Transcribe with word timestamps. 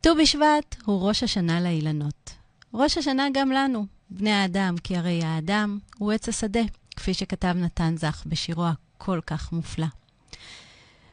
ט"ו 0.00 0.14
בשבט 0.22 0.76
הוא 0.84 1.08
ראש 1.08 1.22
השנה 1.22 1.60
לאילנות. 1.60 2.34
ראש 2.74 2.98
השנה 2.98 3.26
גם 3.32 3.50
לנו, 3.50 3.86
בני 4.10 4.32
האדם, 4.32 4.74
כי 4.84 4.96
הרי 4.96 5.22
האדם 5.24 5.78
הוא 5.98 6.12
עץ 6.12 6.28
השדה, 6.28 6.60
כפי 6.96 7.14
שכתב 7.14 7.54
נתן 7.56 7.94
זך 7.96 8.22
בשירו 8.26 8.64
הכל 8.66 9.20
כך 9.26 9.52
מופלא. 9.52 9.86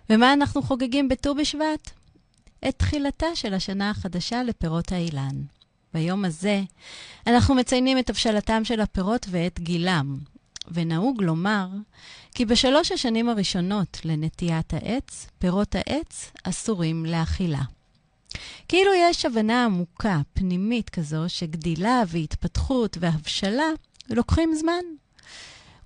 ומה 0.09 0.33
אנחנו 0.33 0.61
חוגגים 0.61 1.09
בט"ו 1.09 1.35
בשבט? 1.35 1.91
את 2.67 2.75
תחילתה 2.77 3.25
של 3.35 3.53
השנה 3.53 3.89
החדשה 3.89 4.43
לפירות 4.43 4.91
האילן. 4.91 5.41
ביום 5.93 6.25
הזה 6.25 6.61
אנחנו 7.27 7.55
מציינים 7.55 7.99
את 7.99 8.09
הבשלתם 8.09 8.65
של 8.65 8.81
הפירות 8.81 9.25
ואת 9.29 9.59
גילם, 9.59 10.17
ונהוג 10.67 11.21
לומר 11.21 11.67
כי 12.33 12.45
בשלוש 12.45 12.91
השנים 12.91 13.29
הראשונות 13.29 14.01
לנטיית 14.05 14.73
העץ, 14.73 15.27
פירות 15.39 15.75
העץ 15.75 16.31
אסורים 16.43 17.05
לאכילה. 17.05 17.61
כאילו 18.67 18.91
יש 18.93 19.25
הבנה 19.25 19.65
עמוקה, 19.65 20.21
פנימית 20.33 20.89
כזו, 20.89 21.23
שגדילה 21.27 22.03
והתפתחות 22.07 22.97
והבשלה 22.99 23.69
לוקחים 24.09 24.55
זמן. 24.55 24.83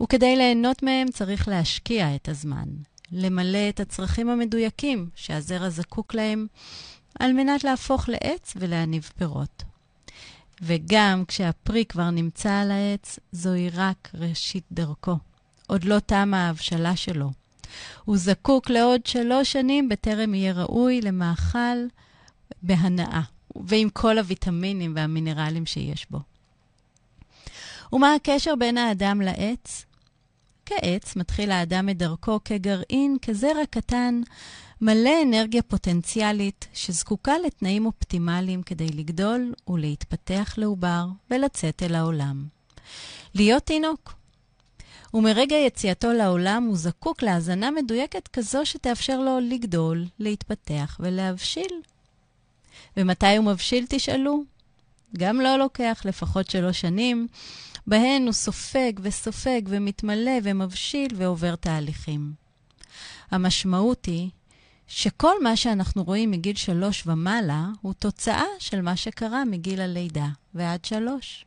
וכדי 0.04 0.36
ליהנות 0.36 0.84
מהם 0.84 1.12
צריך 1.12 1.48
להשקיע 1.48 2.16
את 2.16 2.30
הזמן, 2.30 2.68
למלא 3.12 3.70
את 3.70 3.80
הצרכים 3.80 4.30
המדויקים 4.30 5.10
שהזרע 5.16 5.70
זקוק 5.70 6.14
להם, 6.14 6.48
על 7.20 7.34
מנת 7.34 7.64
להפוך 7.64 8.10
לעץ 8.10 8.54
ולהניב 8.56 9.10
פירות. 9.18 9.64
וגם 10.62 11.24
כשהפרי 11.28 11.86
כבר 11.86 12.10
נמצא 12.10 12.52
על 12.52 12.72
העץ, 12.72 13.20
זוהי 13.32 13.70
רק 13.70 14.10
ראשית 14.14 14.64
דרכו. 14.72 15.18
עוד 15.68 15.84
לא 15.84 16.00
תמה 16.00 16.46
ההבשלה 16.48 16.96
שלו. 16.96 17.32
הוא 18.06 18.18
זקוק 18.18 18.70
לעוד 18.70 19.06
שלוש 19.06 19.52
שנים 19.52 19.90
בטרם 19.90 20.34
יהיה 20.34 20.54
ראוי 20.54 21.02
למאכל 21.02 21.78
בהנאה, 22.62 23.22
ועם 23.56 23.90
כל 23.90 24.18
הוויטמינים 24.18 24.94
והמינרלים 24.96 25.66
שיש 25.66 26.08
בו. 26.10 26.20
ומה 27.94 28.14
הקשר 28.14 28.56
בין 28.56 28.78
האדם 28.78 29.22
לעץ? 29.22 29.86
כעץ 30.66 31.16
מתחיל 31.16 31.52
האדם 31.52 31.90
את 31.90 31.98
דרכו 31.98 32.40
כגרעין, 32.46 33.18
כזרע 33.22 33.66
קטן, 33.70 34.22
מלא 34.82 35.12
אנרגיה 35.24 35.62
פוטנציאלית 35.62 36.68
שזקוקה 36.74 37.34
לתנאים 37.46 37.86
אופטימליים 37.86 38.64
כדי 38.64 38.88
לגדול 38.88 39.54
ולהתפתח 39.68 40.54
לעובר 40.58 41.06
ולצאת 41.32 41.84
אל 41.84 41.96
העולם. 41.96 42.46
להיות 43.36 43.64
תינוק. 43.64 44.14
ומרגע 45.14 45.56
יציאתו 45.56 46.14
לעולם 46.14 46.64
הוא 46.64 46.78
זקוק 46.78 47.22
להזנה 47.22 47.72
מדויקת 47.72 48.28
כזו 48.28 48.66
שתאפשר 48.66 49.20
לו 49.20 49.40
לגדול, 49.40 50.06
להתפתח 50.20 50.98
ולהבשיל. 51.00 51.82
ומתי 53.00 53.38
הוא 53.38 53.46
מבשיל, 53.46 53.86
תשאלו? 53.90 54.44
גם 55.18 55.42
לא 55.42 55.56
לוקח 55.56 56.02
לפחות 56.06 56.50
שלוש 56.50 56.82
שנים, 56.82 57.28
בהן 57.88 58.24
הוא 58.26 58.34
סופג 58.34 58.94
וסופג 59.02 59.62
ומתמלא 59.68 60.32
ומבשיל 60.44 61.12
ועובר 61.16 61.56
תהליכים. 61.56 62.34
המשמעות 63.32 64.06
היא 64.06 64.30
שכל 64.88 65.44
מה 65.44 65.56
שאנחנו 65.56 66.04
רואים 66.04 66.32
מגיל 66.32 66.56
שלוש 66.56 67.04
ומעלה 67.08 67.68
הוא 67.82 67.94
תוצאה 67.94 68.46
של 68.60 68.82
מה 68.82 68.96
שקרה 68.96 69.46
מגיל 69.46 69.82
הלידה 69.82 70.28
ועד 70.54 70.86
שלוש. 70.86 71.46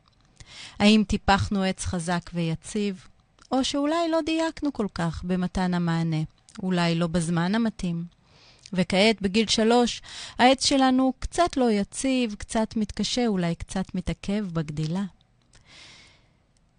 האם 0.79 1.03
טיפחנו 1.07 1.63
עץ 1.63 1.85
חזק 1.85 2.29
ויציב, 2.33 3.07
או 3.51 3.63
שאולי 3.63 4.09
לא 4.11 4.19
דייקנו 4.25 4.73
כל 4.73 4.87
כך 4.95 5.23
במתן 5.23 5.73
המענה, 5.73 6.21
אולי 6.63 6.95
לא 6.95 7.07
בזמן 7.07 7.55
המתאים. 7.55 8.22
וכעת, 8.73 9.21
בגיל 9.21 9.47
שלוש, 9.47 10.01
העץ 10.39 10.65
שלנו 10.65 11.13
קצת 11.19 11.57
לא 11.57 11.71
יציב, 11.71 12.35
קצת 12.35 12.75
מתקשה, 12.75 13.27
אולי 13.27 13.55
קצת 13.55 13.95
מתעכב 13.95 14.45
בגדילה. 14.53 15.03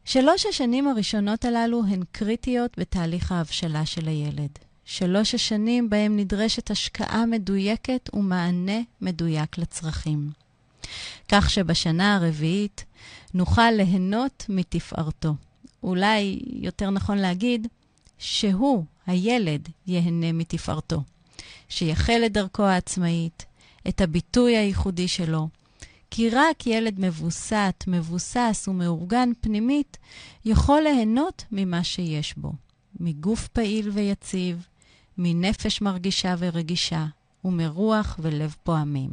שלוש 0.04 0.46
השנים 0.46 0.88
הראשונות 0.88 1.44
הללו 1.44 1.82
הן 1.88 2.02
קריטיות 2.12 2.78
בתהליך 2.78 3.32
ההבשלה 3.32 3.86
של 3.86 4.08
הילד. 4.08 4.58
שלוש 4.84 5.34
השנים 5.34 5.90
בהם 5.90 6.16
נדרשת 6.16 6.70
השקעה 6.70 7.26
מדויקת 7.26 8.10
ומענה 8.14 8.80
מדויק 9.00 9.58
לצרכים. 9.58 10.30
כך 11.28 11.50
שבשנה 11.50 12.16
הרביעית 12.16 12.84
נוכל 13.34 13.70
ליהנות 13.70 14.46
מתפארתו. 14.48 15.34
אולי 15.82 16.40
יותר 16.46 16.90
נכון 16.90 17.18
להגיד 17.18 17.68
שהוא, 18.18 18.84
הילד, 19.06 19.68
ייהנה 19.86 20.32
מתפארתו. 20.32 21.02
שיחל 21.68 22.22
את 22.26 22.32
דרכו 22.32 22.62
העצמאית, 22.62 23.44
את 23.88 24.00
הביטוי 24.00 24.56
הייחודי 24.56 25.08
שלו, 25.08 25.48
כי 26.10 26.30
רק 26.30 26.66
ילד 26.66 27.00
מבוסת, 27.00 27.84
מבוסס 27.86 28.64
ומאורגן 28.68 29.30
פנימית 29.40 29.96
יכול 30.44 30.82
ליהנות 30.82 31.44
ממה 31.52 31.84
שיש 31.84 32.34
בו, 32.36 32.52
מגוף 33.00 33.48
פעיל 33.48 33.90
ויציב, 33.90 34.66
מנפש 35.18 35.80
מרגישה 35.80 36.34
ורגישה, 36.38 37.06
ומרוח 37.44 38.18
ולב 38.22 38.56
פועמים. 38.62 39.10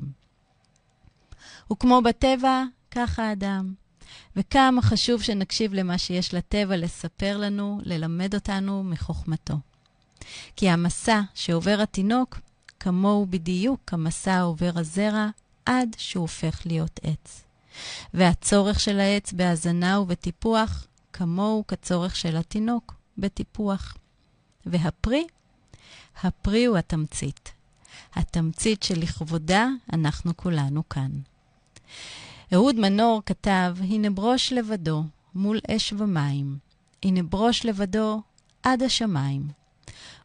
וכמו 1.71 2.01
בטבע, 2.01 2.63
כך 2.91 3.19
האדם. 3.19 3.73
וכמה 4.35 4.81
חשוב 4.81 5.21
שנקשיב 5.21 5.73
למה 5.73 5.97
שיש 5.97 6.33
לטבע 6.33 6.77
לספר 6.77 7.37
לנו, 7.37 7.79
ללמד 7.83 8.35
אותנו 8.35 8.83
מחוכמתו. 8.83 9.55
כי 10.55 10.69
המסע 10.69 11.21
שעובר 11.33 11.79
התינוק, 11.81 12.39
כמוהו 12.79 13.25
בדיוק 13.29 13.93
המסע 13.93 14.33
העובר 14.33 14.71
הזרע 14.75 15.27
עד 15.65 15.95
שהוא 15.97 16.21
הופך 16.21 16.61
להיות 16.65 16.99
עץ. 17.03 17.43
והצורך 18.13 18.79
של 18.79 18.99
העץ 18.99 19.33
בהזנה 19.33 19.99
ובטיפוח, 19.99 20.87
כמוהו 21.13 21.63
כצורך 21.67 22.15
של 22.15 22.37
התינוק 22.37 22.95
בטיפוח. 23.17 23.97
והפרי 24.65 25.27
הפרי 26.23 26.65
הוא 26.65 26.77
התמצית. 26.77 27.51
התמצית 28.13 28.83
שלכבודה 28.83 29.67
אנחנו 29.93 30.37
כולנו 30.37 30.89
כאן. 30.89 31.11
אהוד 32.53 32.75
מנור 32.75 33.21
כתב, 33.25 33.75
הנה 33.79 34.09
ברוש 34.09 34.53
לבדו 34.53 35.03
מול 35.35 35.59
אש 35.75 35.93
ומים, 35.97 36.57
הנה 37.03 37.23
ברוש 37.23 37.65
לבדו 37.65 38.21
עד 38.63 38.83
השמיים. 38.83 39.60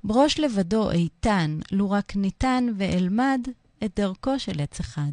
ברוש 0.05 0.41
לבדו 0.41 0.91
איתן, 0.91 1.59
לו 1.73 1.91
רק 1.91 2.17
ניתן 2.17 2.67
ואלמד 2.77 3.41
את 3.85 3.91
דרכו 3.97 4.39
של 4.39 4.61
עץ 4.61 4.81
אחד. 4.81 5.13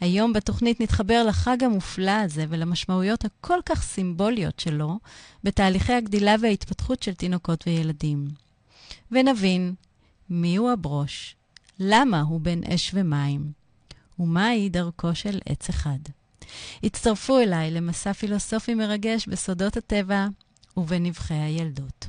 היום 0.00 0.32
בתוכנית 0.32 0.80
נתחבר 0.80 1.24
לחג 1.28 1.64
המופלא 1.64 2.10
הזה 2.10 2.44
ולמשמעויות 2.48 3.24
הכל 3.24 3.58
כך 3.66 3.82
סימבוליות 3.82 4.60
שלו 4.60 4.98
בתהליכי 5.44 5.92
הגדילה 5.92 6.34
וההתפתחות 6.40 7.02
של 7.02 7.14
תינוקות 7.14 7.64
וילדים. 7.66 8.28
ונבין 9.10 9.74
מיהו 10.30 10.70
הברוש, 10.70 11.36
למה 11.78 12.20
הוא 12.20 12.40
בין 12.40 12.64
אש 12.64 12.90
ומים, 12.94 13.52
ומהי 14.18 14.68
דרכו 14.68 15.14
של 15.14 15.38
עץ 15.46 15.68
אחד. 15.68 15.98
הצטרפו 16.82 17.38
אליי 17.38 17.70
למסע 17.70 18.12
פילוסופי 18.12 18.74
מרגש 18.74 19.28
בסודות 19.28 19.76
הטבע 19.76 20.26
ובנבחי 20.76 21.34
הילדות. 21.34 22.08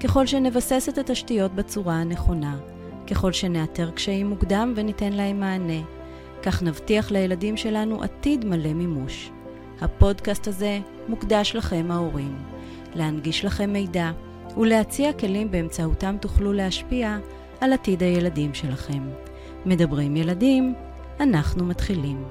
ככל 0.00 0.26
שנבסס 0.26 0.88
את 0.88 0.98
התשתיות 0.98 1.54
בצורה 1.54 1.94
הנכונה, 1.94 2.56
ככל 3.06 3.32
שנאתר 3.32 3.90
קשיים 3.90 4.28
מוקדם 4.28 4.72
וניתן 4.76 5.12
להם 5.12 5.40
מענה, 5.40 5.82
כך 6.42 6.62
נבטיח 6.62 7.10
לילדים 7.10 7.56
שלנו 7.56 8.02
עתיד 8.02 8.44
מלא 8.44 8.72
מימוש. 8.74 9.30
הפודקאסט 9.80 10.48
הזה 10.48 10.80
מוקדש 11.08 11.56
לכם 11.56 11.90
ההורים, 11.90 12.36
להנגיש 12.94 13.44
לכם 13.44 13.72
מידע 13.72 14.10
ולהציע 14.56 15.12
כלים 15.12 15.50
באמצעותם 15.50 16.16
תוכלו 16.20 16.52
להשפיע 16.52 17.18
על 17.60 17.72
עתיד 17.72 18.02
הילדים 18.02 18.54
שלכם. 18.54 19.02
מדברים 19.66 20.16
ילדים, 20.16 20.74
אנחנו 21.20 21.64
מתחילים. 21.64 22.24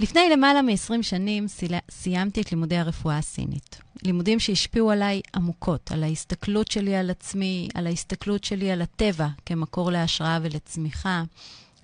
לפני 0.00 0.28
למעלה 0.32 0.62
מ-20 0.62 1.02
שנים 1.02 1.46
סיימתי 1.90 2.40
את 2.40 2.52
לימודי 2.52 2.76
הרפואה 2.76 3.18
הסינית. 3.18 3.80
לימודים 4.02 4.40
שהשפיעו 4.40 4.90
עליי 4.90 5.20
עמוקות, 5.34 5.92
על 5.92 6.02
ההסתכלות 6.02 6.70
שלי 6.70 6.96
על 6.96 7.10
עצמי, 7.10 7.68
על 7.74 7.86
ההסתכלות 7.86 8.44
שלי 8.44 8.70
על 8.70 8.82
הטבע 8.82 9.28
כמקור 9.46 9.90
להשראה 9.90 10.38
ולצמיחה, 10.42 11.22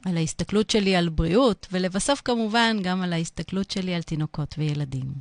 על 0.04 0.16
ההסתכלות 0.16 0.70
שלי 0.70 0.96
על 0.96 1.08
בריאות, 1.08 1.66
ולבסוף 1.72 2.22
כמובן 2.24 2.76
גם 2.82 3.02
על 3.02 3.12
ההסתכלות 3.12 3.70
שלי 3.70 3.94
על 3.94 4.02
תינוקות 4.02 4.54
וילדים. 4.58 5.12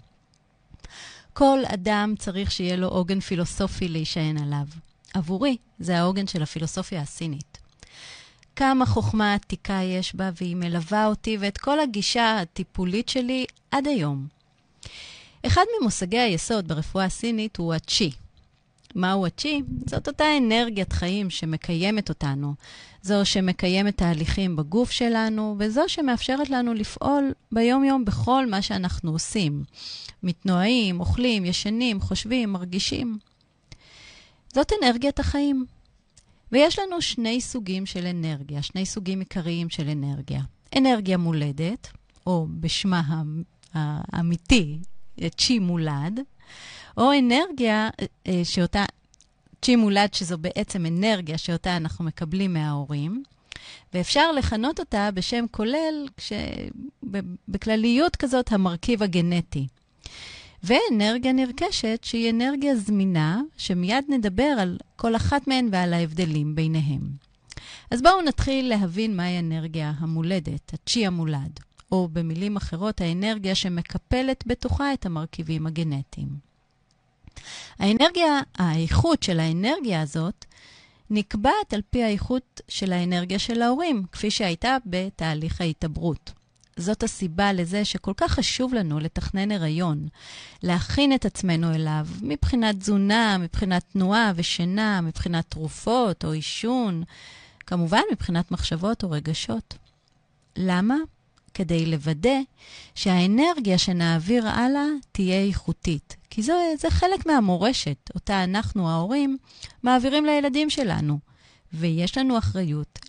כל 1.34 1.60
אדם 1.74 2.14
צריך 2.20 2.52
שיהיה 2.52 2.76
לו 2.76 2.88
עוגן 2.88 3.20
פילוסופי 3.20 3.88
להישען 3.88 4.38
עליו. 4.38 4.68
עבורי 5.14 5.58
זה 5.80 6.00
העוגן 6.00 6.28
של 6.28 6.44
הפילוסופיה 6.44 7.02
הסינית. 7.02 7.55
כמה 8.56 8.86
חוכמה 8.86 9.34
עתיקה 9.34 9.80
יש 9.84 10.16
בה, 10.16 10.30
והיא 10.42 10.56
מלווה 10.56 11.06
אותי 11.06 11.38
ואת 11.40 11.58
כל 11.58 11.80
הגישה 11.80 12.40
הטיפולית 12.42 13.10
שלי 13.10 13.46
עד 13.72 13.88
היום. 13.88 14.28
אחד 15.46 15.64
ממושגי 15.80 16.20
היסוד 16.20 16.68
ברפואה 16.68 17.06
הסינית 17.06 17.58
הוא 17.58 17.74
הצ'י. 17.74 18.12
מהו 18.96 19.26
הצ'י? 19.26 19.62
זאת 19.86 20.08
אותה 20.08 20.38
אנרגיית 20.38 20.94
חיים 20.94 21.30
שמקיימת 21.30 22.10
אותנו. 22.10 22.54
זו 23.02 23.26
שמקיימת 23.26 23.98
תהליכים 23.98 24.56
בגוף 24.56 24.92
שלנו, 24.92 25.56
וזו 25.60 25.82
שמאפשרת 25.88 26.50
לנו 26.50 26.74
לפעול 26.74 27.32
ביום-יום 27.52 28.06
בכל 28.06 28.46
מה 28.46 28.62
שאנחנו 28.62 29.12
עושים. 29.12 29.64
מתנועים, 30.24 31.00
אוכלים, 31.00 31.46
ישנים, 31.46 32.02
חושבים, 32.02 32.52
מרגישים. 32.52 33.18
זאת 34.54 34.72
אנרגיית 34.82 35.20
החיים. 35.20 35.66
ויש 36.56 36.80
לנו 36.80 37.02
שני 37.02 37.42
סוגים 37.42 37.86
של 37.86 38.06
אנרגיה, 38.06 38.62
שני 38.62 38.86
סוגים 38.86 39.20
עיקריים 39.20 39.70
של 39.70 39.90
אנרגיה. 39.90 40.42
אנרגיה 40.78 41.18
מולדת, 41.18 41.88
או 42.28 42.48
בשמה 42.60 43.02
האמיתי, 43.74 44.78
צ'י 45.38 45.60
מולד, 45.60 46.20
או 46.98 47.12
אנרגיה 47.20 47.90
אה, 48.28 48.42
שאותה, 48.44 48.86
צ'י 49.62 49.76
מולד, 49.76 50.14
שזו 50.14 50.38
בעצם 50.38 50.86
אנרגיה 50.86 51.38
שאותה 51.38 51.78
אנחנו 51.78 52.06
מקבלים 52.06 52.54
מההורים, 52.54 53.24
ואפשר 53.94 54.32
לכנות 54.32 54.80
אותה 54.80 55.10
בשם 55.14 55.46
כולל, 55.52 56.08
בכלליות 57.48 58.16
כזאת, 58.16 58.52
המרכיב 58.52 59.04
הגנטי. 59.04 59.68
ואנרגיה 60.66 61.34
נרכשת, 61.34 62.00
שהיא 62.04 62.30
אנרגיה 62.30 62.76
זמינה, 62.76 63.42
שמיד 63.58 64.06
נדבר 64.10 64.56
על 64.60 64.78
כל 64.96 65.16
אחת 65.16 65.48
מהן 65.48 65.70
ועל 65.72 65.94
ההבדלים 65.94 66.56
ביניהם. 66.56 67.02
אז 67.92 68.02
בואו 68.02 68.22
נתחיל 68.22 68.70
להבין 68.70 69.16
מהי 69.16 69.40
אנרגיה 69.40 69.94
המולדת, 69.98 70.74
הצ'י 70.74 71.06
המולד, 71.06 71.60
או 71.92 72.08
במילים 72.14 72.56
אחרות, 72.58 73.02
האנרגיה 73.02 73.56
שמקפלת 73.56 74.44
בתוכה 74.48 74.94
את 74.94 75.06
המרכיבים 75.06 75.68
הגנטיים. 75.68 76.28
האנרגיה, 77.80 78.40
האיכות 78.56 79.24
של 79.24 79.40
האנרגיה 79.40 80.02
הזאת 80.02 80.46
נקבעת 81.10 81.74
על 81.74 81.82
פי 81.90 82.04
האיכות 82.04 82.62
של 82.68 82.94
האנרגיה 82.94 83.40
של 83.40 83.62
ההורים, 83.62 84.04
כפי 84.12 84.32
שהייתה 84.32 84.78
בתהליך 84.86 85.62
ההתעברות. 85.62 86.32
זאת 86.80 87.04
הסיבה 87.04 87.54
לזה 87.54 87.86
שכל 87.86 88.14
כך 88.18 88.32
חשוב 88.32 88.74
לנו 88.74 89.00
לתכנן 89.00 89.52
הריון, 89.52 90.08
להכין 90.64 91.14
את 91.14 91.26
עצמנו 91.26 91.74
אליו, 91.76 92.08
מבחינת 92.22 92.80
תזונה, 92.80 93.38
מבחינת 93.38 93.84
תנועה 93.94 94.32
ושינה, 94.36 95.02
מבחינת 95.02 95.46
תרופות 95.50 96.26
או 96.26 96.32
עישון, 96.32 97.04
כמובן 97.60 98.02
מבחינת 98.12 98.52
מחשבות 98.52 99.04
או 99.04 99.12
רגשות. 99.12 99.78
למה? 100.58 100.96
כדי 101.54 101.86
לוודא 101.86 102.40
שהאנרגיה 102.96 103.78
שנעביר 103.78 104.48
הלאה 104.48 104.86
תהיה 105.12 105.44
איכותית. 105.44 106.16
כי 106.30 106.42
זה, 106.42 106.54
זה 106.80 106.90
חלק 106.90 107.26
מהמורשת, 107.26 108.10
אותה 108.16 108.44
אנחנו, 108.44 108.90
ההורים, 108.90 109.38
מעבירים 109.84 110.26
לילדים 110.26 110.70
שלנו. 110.70 111.20
ויש 111.74 112.18
לנו 112.18 112.38
אחריות 112.38 113.00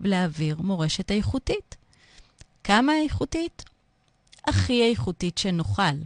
להעביר 0.00 0.56
מורשת 0.62 1.10
איכותית. 1.10 1.81
כמה 2.64 2.92
איכותית? 3.04 3.64
הכי 4.46 4.90
איכותית 4.90 5.38
שנוכל, 5.38 5.96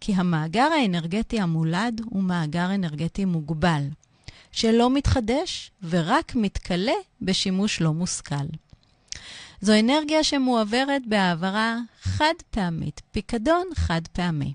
כי 0.00 0.14
המאגר 0.14 0.68
האנרגטי 0.80 1.40
המולד 1.40 2.00
הוא 2.04 2.22
מאגר 2.22 2.74
אנרגטי 2.74 3.24
מוגבל, 3.24 3.82
שלא 4.52 4.90
מתחדש 4.90 5.70
ורק 5.82 6.34
מתכלה 6.34 6.92
בשימוש 7.22 7.80
לא 7.80 7.92
מושכל. 7.92 8.46
זו 9.60 9.72
אנרגיה 9.80 10.24
שמועברת 10.24 11.02
בהעברה 11.06 11.76
חד 12.02 12.34
פעמית, 12.50 13.02
פיקדון 13.10 13.66
חד 13.74 14.00
פעמי. 14.12 14.54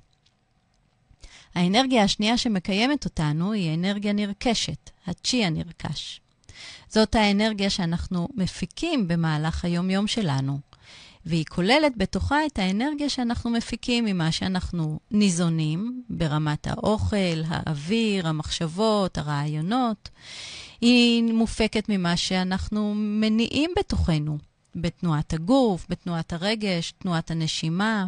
האנרגיה 1.56 2.04
השנייה 2.04 2.38
שמקיימת 2.38 3.06
אותנו 3.06 3.52
היא 3.52 3.74
אנרגיה 3.76 4.14
נרכשת, 4.14 4.90
הצ'י 5.08 5.46
הנרכש. 5.46 6.22
זאת 6.90 7.16
האנרגיה 7.16 7.70
שאנחנו 7.70 8.28
מפיקים 8.36 9.08
במהלך 9.08 9.66
היום-יום 9.66 10.08
שלנו. 10.08 10.71
והיא 11.26 11.46
כוללת 11.50 11.98
בתוכה 11.98 12.46
את 12.46 12.60
האנרגיה 12.60 13.10
שאנחנו 13.10 13.50
מפיקים 13.50 14.06
ממה 14.06 14.32
שאנחנו 14.32 15.00
ניזונים 15.12 16.04
ברמת 16.10 16.68
האוכל, 16.68 17.42
האוויר, 17.48 18.28
המחשבות, 18.28 19.18
הרעיונות. 19.18 20.10
היא 20.82 21.34
מופקת 21.34 21.90
ממה 21.90 22.18
שאנחנו 22.18 22.94
מניעים 22.96 23.72
בתוכנו, 23.80 24.38
בתנועת 24.76 25.34
הגוף, 25.34 25.86
בתנועת 25.90 26.34
הרגש, 26.34 26.92
תנועת 26.92 27.32
הנשימה, 27.32 28.06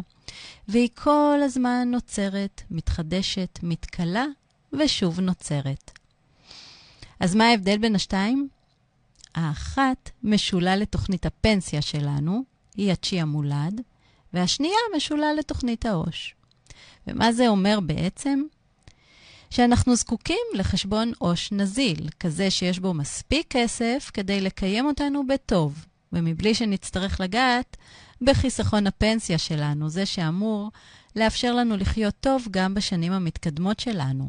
והיא 0.68 0.88
כל 0.94 1.38
הזמן 1.42 1.88
נוצרת, 1.90 2.62
מתחדשת, 2.70 3.58
מתכלה, 3.62 4.24
ושוב 4.72 5.20
נוצרת. 5.20 5.90
אז 7.20 7.34
מה 7.34 7.44
ההבדל 7.44 7.78
בין 7.78 7.94
השתיים? 7.94 8.48
האחת 9.34 10.10
משולה 10.22 10.76
לתוכנית 10.76 11.26
הפנסיה 11.26 11.82
שלנו, 11.82 12.53
היא 12.76 12.92
הצ'י 12.92 13.20
המולד, 13.20 13.80
והשנייה 14.32 14.76
משולה 14.96 15.34
לתוכנית 15.34 15.86
העו"ש. 15.86 16.34
ומה 17.06 17.32
זה 17.32 17.48
אומר 17.48 17.78
בעצם? 17.80 18.42
שאנחנו 19.50 19.96
זקוקים 19.96 20.46
לחשבון 20.54 21.12
עו"ש 21.18 21.52
נזיל, 21.52 22.08
כזה 22.20 22.50
שיש 22.50 22.78
בו 22.78 22.94
מספיק 22.94 23.46
כסף 23.50 24.10
כדי 24.14 24.40
לקיים 24.40 24.86
אותנו 24.86 25.26
בטוב, 25.26 25.86
ומבלי 26.12 26.54
שנצטרך 26.54 27.20
לגעת 27.20 27.76
בחיסכון 28.22 28.86
הפנסיה 28.86 29.38
שלנו, 29.38 29.88
זה 29.88 30.06
שאמור 30.06 30.70
לאפשר 31.16 31.52
לנו 31.52 31.76
לחיות 31.76 32.14
טוב 32.20 32.46
גם 32.50 32.74
בשנים 32.74 33.12
המתקדמות 33.12 33.80
שלנו. 33.80 34.28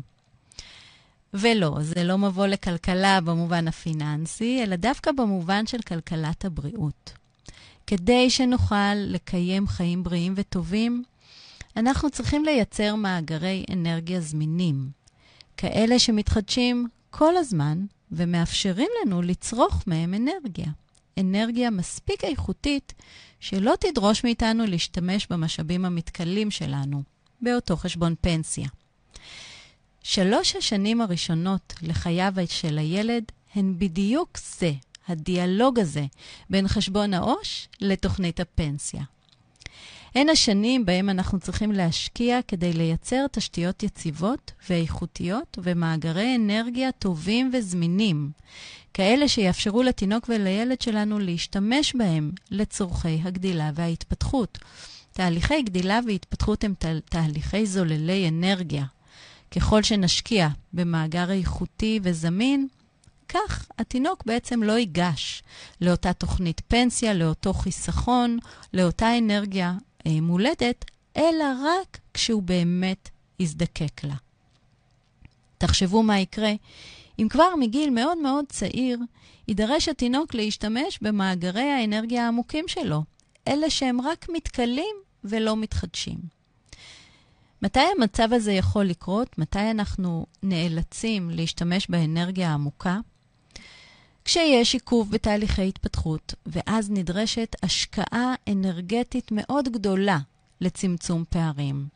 ולא, 1.34 1.78
זה 1.82 2.04
לא 2.04 2.18
מבוא 2.18 2.48
לכלכלה 2.48 3.22
במובן 3.22 3.68
הפיננסי, 3.68 4.64
אלא 4.64 4.76
דווקא 4.76 5.12
במובן 5.12 5.68
של 5.68 5.82
כלכלת 5.82 6.46
הבריאות. 6.46 7.14
כדי 7.88 8.30
שנוכל 8.30 8.96
לקיים 8.96 9.68
חיים 9.68 10.04
בריאים 10.04 10.34
וטובים, 10.38 11.04
אנחנו 11.78 12.10
צריכים 12.10 12.46
לייצר 12.46 12.96
מאגרי 12.96 13.66
אנרגיה 13.74 14.22
זמינים, 14.22 14.90
כאלה 15.58 16.00
שמתחדשים 16.00 16.88
כל 17.10 17.38
הזמן 17.38 17.86
ומאפשרים 18.12 18.90
לנו 19.02 19.22
לצרוך 19.22 19.84
מהם 19.88 20.14
אנרגיה. 20.14 20.68
אנרגיה 21.20 21.70
מספיק 21.70 22.24
איכותית 22.24 22.94
שלא 23.40 23.74
תדרוש 23.80 24.24
מאיתנו 24.24 24.66
להשתמש 24.66 25.28
במשאבים 25.30 25.86
המתכלים 25.86 26.52
שלנו, 26.52 27.04
באותו 27.42 27.76
חשבון 27.78 28.16
פנסיה. 28.22 28.68
שלוש 30.04 30.56
השנים 30.56 31.02
הראשונות 31.02 31.74
לחייו 31.82 32.34
של 32.50 32.78
הילד 32.78 33.24
הן 33.56 33.76
בדיוק 33.78 34.38
זה, 34.58 34.72
הדיאלוג 35.08 35.80
הזה 35.80 36.06
בין 36.50 36.68
חשבון 36.68 37.14
העו"ש 37.14 37.68
לתוכנית 37.82 38.40
הפנסיה. 38.40 39.04
הן 40.16 40.30
השנים 40.30 40.86
בהם 40.86 41.10
אנחנו 41.10 41.40
צריכים 41.40 41.72
להשקיע 41.72 42.40
כדי 42.48 42.74
לייצר 42.74 43.26
תשתיות 43.32 43.84
יציבות 43.84 44.52
ואיכותיות 44.70 45.58
ומאגרי 45.64 46.36
אנרגיה 46.36 46.92
טובים 46.92 47.52
וזמינים, 47.54 48.32
כאלה 48.94 49.28
שיאפשרו 49.28 49.84
לתינוק 49.84 50.26
ולילד 50.30 50.82
שלנו 50.82 51.20
להשתמש 51.20 51.96
בהם 51.96 52.32
לצורכי 52.52 53.22
הגדילה 53.24 53.72
וההתפתחות. 53.76 54.58
תהליכי 55.12 55.62
גדילה 55.62 56.00
והתפתחות 56.08 56.64
הם 56.64 56.74
תה, 56.80 56.88
תהליכי 57.10 57.66
זוללי 57.66 58.30
אנרגיה. 58.30 58.86
ככל 59.52 59.84
שנשקיע 59.84 60.48
במאגר 60.74 61.32
איכותי 61.32 62.00
וזמין, 62.04 62.68
כך 63.30 63.68
התינוק 63.80 64.24
בעצם 64.26 64.64
לא 64.64 64.74
ייגש 64.74 65.44
לאותה 65.82 66.14
תוכנית 66.14 66.62
פנסיה, 66.68 67.14
לאותו 67.14 67.54
חיסכון, 67.54 68.38
לאותה 68.74 69.18
אנרגיה 69.18 69.74
אה, 70.08 70.22
מולדת, 70.22 70.86
אלא 71.18 71.46
רק 71.64 71.98
כשהוא 72.14 72.44
באמת 72.44 73.10
יזדקק 73.40 74.04
לה. 74.04 74.16
תחשבו 75.58 76.04
מה 76.04 76.20
יקרה 76.20 76.52
אם 77.20 77.28
כבר 77.30 77.56
מגיל 77.60 77.90
מאוד 77.90 78.18
מאוד 78.18 78.46
צעיר 78.50 79.00
יידרש 79.48 79.90
התינוק 79.90 80.34
להשתמש 80.34 81.00
במאגרי 81.02 81.72
האנרגיה 81.72 82.26
העמוקים 82.26 82.68
שלו, 82.68 83.04
אלה 83.48 83.70
שהם 83.70 84.02
רק 84.02 84.26
מתכלים 84.30 84.96
ולא 85.24 85.58
מתחדשים. 85.58 86.18
מתי 87.62 87.80
המצב 87.98 88.34
הזה 88.34 88.52
יכול 88.54 88.86
לקרות? 88.86 89.38
מתי 89.38 89.72
אנחנו 89.72 90.26
נאלצים 90.44 91.30
להשתמש 91.30 91.90
באנרגיה 91.90 92.50
העמוקה? 92.50 93.00
כשיש 94.26 94.74
עיכוב 94.74 95.12
בתהליכי 95.12 95.68
התפתחות, 95.68 96.34
ואז 96.46 96.92
נדרשת 96.92 97.56
השקעה 97.64 98.34
אנרגטית 98.50 99.32
מאוד 99.32 99.70
גדולה 99.70 100.20
לצמצום 100.62 101.24
פערים. 101.30 101.88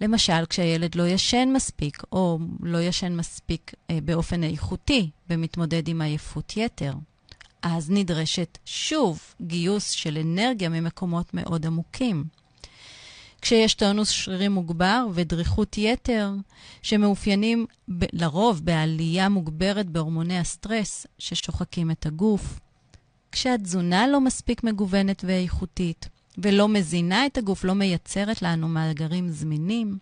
למשל, 0.00 0.46
כשהילד 0.48 0.94
לא 0.94 1.08
ישן 1.08 1.48
מספיק, 1.52 2.02
או 2.12 2.38
לא 2.60 2.78
ישן 2.82 3.16
מספיק 3.16 3.74
אה, 3.90 3.98
באופן 4.04 4.44
איכותי 4.44 5.10
ומתמודד 5.30 5.88
עם 5.88 6.00
עייפות 6.00 6.56
יתר, 6.56 6.92
אז 7.62 7.90
נדרשת 7.90 8.58
שוב 8.64 9.20
גיוס 9.42 9.90
של 9.90 10.18
אנרגיה 10.18 10.68
ממקומות 10.68 11.34
מאוד 11.34 11.66
עמוקים. 11.66 12.24
כשיש 13.46 13.74
טונוס 13.74 14.08
שרירים 14.08 14.52
מוגבר 14.52 15.06
ודריכות 15.14 15.78
יתר, 15.78 16.30
שמאופיינים 16.82 17.66
ב- 17.88 18.04
לרוב 18.12 18.60
בעלייה 18.64 19.28
מוגברת 19.28 19.86
בהורמוני 19.86 20.38
הסטרס 20.38 21.06
ששוחקים 21.18 21.90
את 21.90 22.06
הגוף. 22.06 22.60
כשהתזונה 23.32 24.06
לא 24.06 24.20
מספיק 24.20 24.64
מגוונת 24.64 25.24
ואיכותית, 25.26 26.08
ולא 26.38 26.68
מזינה 26.68 27.26
את 27.26 27.38
הגוף, 27.38 27.64
לא 27.64 27.74
מייצרת 27.74 28.42
לנו 28.42 28.68
מאגרים 28.68 29.28
זמינים. 29.28 29.98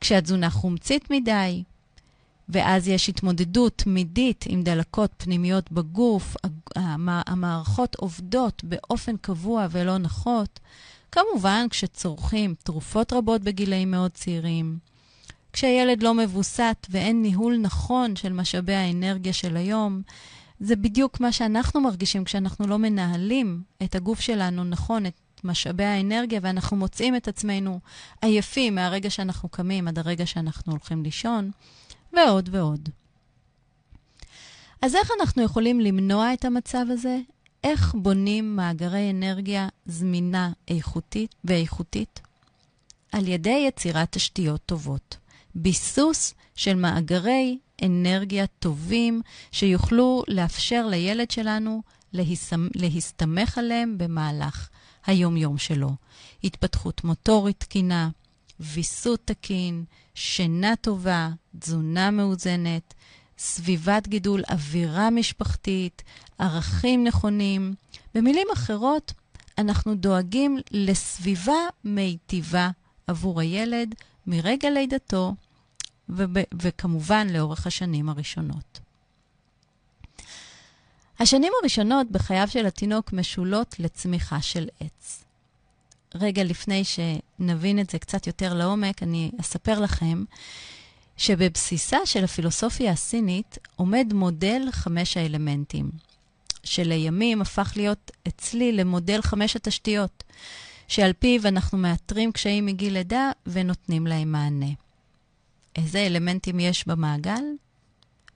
כשהתזונה 0.00 0.50
חומצית 0.50 1.10
מדי, 1.10 1.62
ואז 2.48 2.88
יש 2.88 3.08
התמודדות 3.08 3.72
תמידית 3.76 4.44
עם 4.48 4.62
דלקות 4.62 5.10
פנימיות 5.16 5.72
בגוף, 5.72 6.36
המערכות 7.26 7.94
עובדות 7.94 8.64
באופן 8.64 9.16
קבוע 9.16 9.66
ולא 9.70 9.98
נחות. 9.98 10.60
כמובן, 11.12 11.66
כשצורכים 11.70 12.54
תרופות 12.62 13.12
רבות 13.12 13.42
בגילאים 13.42 13.90
מאוד 13.90 14.10
צעירים, 14.10 14.78
כשהילד 15.52 16.02
לא 16.02 16.14
מבוסת 16.14 16.86
ואין 16.90 17.22
ניהול 17.22 17.56
נכון 17.56 18.16
של 18.16 18.32
משאבי 18.32 18.74
האנרגיה 18.74 19.32
של 19.32 19.56
היום, 19.56 20.02
זה 20.60 20.76
בדיוק 20.76 21.20
מה 21.20 21.32
שאנחנו 21.32 21.80
מרגישים 21.80 22.24
כשאנחנו 22.24 22.66
לא 22.66 22.78
מנהלים 22.78 23.62
את 23.82 23.94
הגוף 23.94 24.20
שלנו 24.20 24.64
נכון, 24.64 25.06
את 25.06 25.44
משאבי 25.44 25.84
האנרגיה, 25.84 26.40
ואנחנו 26.42 26.76
מוצאים 26.76 27.16
את 27.16 27.28
עצמנו 27.28 27.80
עייפים 28.22 28.74
מהרגע 28.74 29.10
שאנחנו 29.10 29.48
קמים 29.48 29.88
עד 29.88 29.98
הרגע 29.98 30.26
שאנחנו 30.26 30.72
הולכים 30.72 31.02
לישון, 31.02 31.50
ועוד 32.12 32.48
ועוד. 32.52 32.88
אז 34.82 34.94
איך 34.94 35.10
אנחנו 35.20 35.42
יכולים 35.42 35.80
למנוע 35.80 36.32
את 36.32 36.44
המצב 36.44 36.86
הזה? 36.90 37.18
איך 37.64 37.94
בונים 37.94 38.56
מאגרי 38.56 39.10
אנרגיה 39.10 39.68
זמינה, 39.86 40.52
איכותית 40.68 41.34
ואיכותית? 41.44 42.20
על 43.12 43.28
ידי 43.28 43.64
יצירת 43.68 44.12
תשתיות 44.12 44.60
טובות. 44.66 45.16
ביסוס 45.54 46.34
של 46.54 46.74
מאגרי 46.74 47.58
אנרגיה 47.84 48.46
טובים 48.46 49.22
שיוכלו 49.52 50.22
לאפשר 50.28 50.86
לילד 50.86 51.30
שלנו 51.30 51.82
להסתמך 52.74 53.58
עליהם 53.58 53.98
במהלך 53.98 54.68
היום-יום 55.06 55.58
שלו. 55.58 55.90
התפתחות 56.44 57.04
מוטורית 57.04 57.60
תקינה, 57.60 58.10
ויסות 58.60 59.20
תקין, 59.24 59.84
שינה 60.14 60.76
טובה, 60.76 61.30
תזונה 61.58 62.10
מאוזנת, 62.10 62.94
סביבת 63.38 64.08
גידול, 64.08 64.42
אווירה 64.50 65.10
משפחתית, 65.10 66.02
ערכים 66.38 67.04
נכונים. 67.04 67.74
במילים 68.14 68.46
אחרות, 68.52 69.12
אנחנו 69.58 69.94
דואגים 69.94 70.58
לסביבה 70.70 71.58
מיטיבה 71.84 72.70
עבור 73.06 73.40
הילד 73.40 73.94
מרגע 74.26 74.70
לידתו 74.70 75.34
וכמובן 76.58 77.28
לאורך 77.30 77.66
השנים 77.66 78.08
הראשונות. 78.08 78.80
השנים 81.20 81.52
הראשונות 81.60 82.10
בחייו 82.10 82.48
של 82.48 82.66
התינוק 82.66 83.12
משולות 83.12 83.76
לצמיחה 83.78 84.42
של 84.42 84.68
עץ. 84.80 85.24
רגע 86.14 86.44
לפני 86.44 86.82
שנבין 86.84 87.78
את 87.78 87.90
זה 87.90 87.98
קצת 87.98 88.26
יותר 88.26 88.54
לעומק, 88.54 89.02
אני 89.02 89.30
אספר 89.40 89.80
לכם 89.80 90.24
שבבסיסה 91.18 91.98
של 92.04 92.24
הפילוסופיה 92.24 92.92
הסינית 92.92 93.58
עומד 93.76 94.12
מודל 94.14 94.62
חמש 94.70 95.16
האלמנטים, 95.16 95.90
שלימים 96.64 97.42
הפך 97.42 97.72
להיות 97.76 98.10
אצלי 98.28 98.72
למודל 98.72 99.22
חמש 99.22 99.56
התשתיות, 99.56 100.24
שעל 100.88 101.12
פיו 101.12 101.48
אנחנו 101.48 101.78
מאתרים 101.78 102.32
קשיים 102.32 102.66
מגיל 102.66 102.92
לידה 102.92 103.30
ונותנים 103.46 104.06
להם 104.06 104.32
מענה. 104.32 104.70
איזה 105.76 106.06
אלמנטים 106.06 106.60
יש 106.60 106.86
במעגל? 106.86 107.44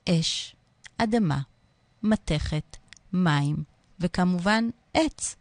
אש, 0.08 0.56
אדמה, 0.98 1.40
מתכת, 2.02 2.76
מים, 3.12 3.56
וכמובן 4.00 4.68
עץ, 4.94 5.36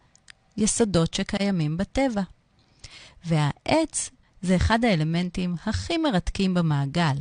יסודות 0.57 1.13
שקיימים 1.13 1.77
בטבע. 1.77 2.21
והעץ 3.25 4.09
זה 4.41 4.55
אחד 4.55 4.85
האלמנטים 4.85 5.55
הכי 5.65 5.97
מרתקים 5.97 6.53
במעגל, 6.53 7.15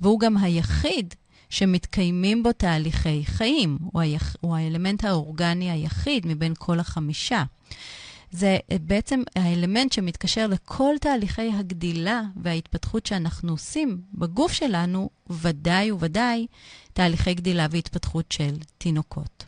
והוא 0.00 0.20
גם 0.20 0.36
היחיד 0.36 1.14
שמתקיימים 1.50 2.42
בו 2.42 2.52
תהליכי 2.52 3.24
חיים. 3.24 3.78
הוא, 3.92 4.02
היח... 4.02 4.36
הוא 4.40 4.56
האלמנט 4.56 5.04
האורגני 5.04 5.70
היחיד 5.70 6.26
מבין 6.26 6.54
כל 6.58 6.80
החמישה. 6.80 7.44
זה 8.30 8.58
בעצם 8.82 9.22
האלמנט 9.36 9.92
שמתקשר 9.92 10.46
לכל 10.46 10.94
תהליכי 11.00 11.52
הגדילה 11.52 12.22
וההתפתחות 12.42 13.06
שאנחנו 13.06 13.52
עושים 13.52 14.00
בגוף 14.14 14.52
שלנו, 14.52 15.10
ודאי 15.30 15.92
וודאי 15.92 16.46
תהליכי 16.92 17.34
גדילה 17.34 17.66
והתפתחות 17.70 18.32
של 18.32 18.54
תינוקות. 18.78 19.44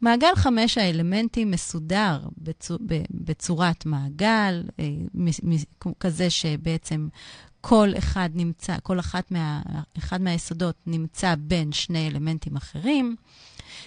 מעגל 0.00 0.34
חמש 0.36 0.78
האלמנטים 0.78 1.50
מסודר 1.50 2.20
בצור, 2.38 2.78
בצורת 3.10 3.86
מעגל, 3.86 4.62
אה, 4.80 4.84
כזה 6.00 6.30
שבעצם 6.30 7.08
כל 7.60 7.88
אחד 7.98 8.30
נמצא, 8.34 8.76
כל 8.82 9.00
אחת 9.00 9.30
מה, 9.30 9.62
אחד 9.98 10.22
מהיסודות 10.22 10.76
נמצא 10.86 11.34
בין 11.38 11.72
שני 11.72 12.08
אלמנטים 12.08 12.56
אחרים. 12.56 13.16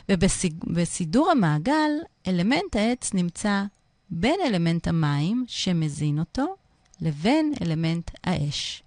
ובסידור 0.09 1.31
המעגל, 1.31 1.91
אלמנט 2.27 2.75
העץ 2.75 3.13
נמצא 3.13 3.63
בין 4.09 4.39
אלמנט 4.45 4.87
המים, 4.87 5.45
שמזין 5.47 6.19
אותו, 6.19 6.55
לבין 7.01 7.53
אלמנט 7.61 8.11
האש. 8.23 8.83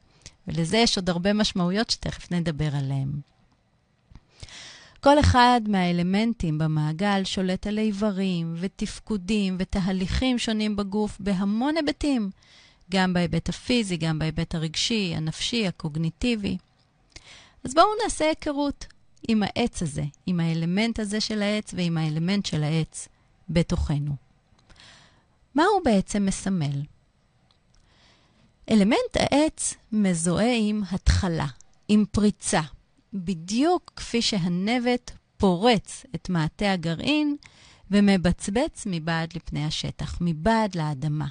ולזה 0.48 0.76
יש 0.76 0.96
עוד 0.98 1.10
הרבה 1.10 1.32
משמעויות 1.32 1.90
שתכף 1.90 2.32
נדבר 2.32 2.76
עליהן. 2.76 3.31
כל 5.04 5.20
אחד 5.20 5.60
מהאלמנטים 5.68 6.58
במעגל 6.58 7.24
שולט 7.24 7.66
על 7.66 7.78
איברים 7.78 8.54
ותפקודים 8.60 9.56
ותהליכים 9.58 10.38
שונים 10.38 10.76
בגוף 10.76 11.16
בהמון 11.20 11.76
היבטים, 11.76 12.30
גם 12.90 13.12
בהיבט 13.12 13.48
הפיזי, 13.48 13.96
גם 13.96 14.18
בהיבט 14.18 14.54
הרגשי, 14.54 15.12
הנפשי, 15.16 15.66
הקוגניטיבי. 15.66 16.56
אז 17.64 17.74
בואו 17.74 17.86
נעשה 18.04 18.24
היכרות. 18.24 18.86
עם 19.28 19.42
העץ 19.42 19.82
הזה, 19.82 20.04
עם 20.26 20.40
האלמנט 20.40 21.00
הזה 21.00 21.20
של 21.20 21.42
העץ 21.42 21.74
ועם 21.74 21.98
האלמנט 21.98 22.46
של 22.46 22.62
העץ 22.62 23.08
בתוכנו. 23.48 24.16
מה 25.54 25.64
הוא 25.64 25.84
בעצם 25.84 26.26
מסמל? 26.26 26.82
אלמנט 28.70 29.16
העץ 29.16 29.74
מזוהה 29.92 30.56
עם 30.58 30.82
התחלה, 30.90 31.46
עם 31.88 32.04
פריצה, 32.10 32.60
בדיוק 33.14 33.92
כפי 33.96 34.22
שהנבט 34.22 35.10
פורץ 35.36 36.06
את 36.14 36.28
מעטה 36.28 36.72
הגרעין 36.72 37.36
ומבצבץ 37.90 38.86
מבעד 38.86 39.32
לפני 39.36 39.64
השטח, 39.64 40.18
מבעד 40.20 40.74
לאדמה. 40.74 41.26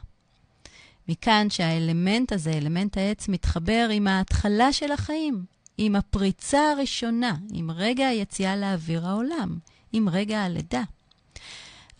מכאן 1.07 1.49
שהאלמנט 1.49 2.31
הזה, 2.33 2.51
אלמנט 2.51 2.97
העץ, 2.97 3.27
מתחבר 3.27 3.89
עם 3.91 4.07
ההתחלה 4.07 4.73
של 4.73 4.91
החיים, 4.91 5.45
עם 5.77 5.95
הפריצה 5.95 6.71
הראשונה, 6.71 7.35
עם 7.53 7.71
רגע 7.71 8.07
היציאה 8.07 8.55
לאוויר 8.55 9.07
העולם, 9.07 9.57
עם 9.93 10.09
רגע 10.09 10.43
הלידה. 10.43 10.83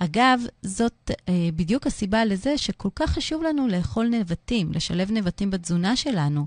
אגב, 0.04 0.42
זאת 0.62 1.12
אה, 1.30 1.50
בדיוק 1.56 1.88
הסיבה 1.88 2.26
לזה 2.26 2.58
שכל 2.58 2.90
כך 2.96 3.10
חשוב 3.10 3.44
לנו 3.44 3.68
לאכול 3.68 4.08
נבטים, 4.08 4.72
לשלב 4.72 5.12
נבטים 5.12 5.52
בתזונה 5.52 5.96
שלנו, 5.96 6.46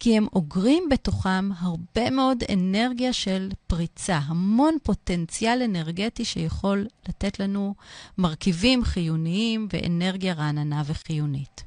כי 0.00 0.16
הם 0.16 0.26
אוגרים 0.34 0.84
בתוכם 0.90 1.50
הרבה 1.58 2.10
מאוד 2.10 2.42
אנרגיה 2.52 3.12
של 3.12 3.50
פריצה, 3.66 4.16
המון 4.16 4.76
פוטנציאל 4.82 5.62
אנרגטי 5.62 6.24
שיכול 6.24 6.86
לתת 7.08 7.40
לנו 7.40 7.74
מרכיבים 8.18 8.84
חיוניים 8.84 9.68
ואנרגיה 9.72 10.34
רעננה 10.34 10.82
וחיונית. 10.86 11.64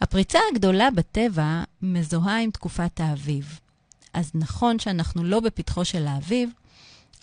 הפריצה 0.00 0.38
הגדולה 0.52 0.90
בטבע 0.90 1.62
מזוהה 1.82 2.40
עם 2.40 2.50
תקופת 2.50 3.00
האביב. 3.00 3.60
אז 4.12 4.30
נכון 4.34 4.78
שאנחנו 4.78 5.24
לא 5.24 5.40
בפתחו 5.40 5.84
של 5.84 6.06
האביב, 6.06 6.50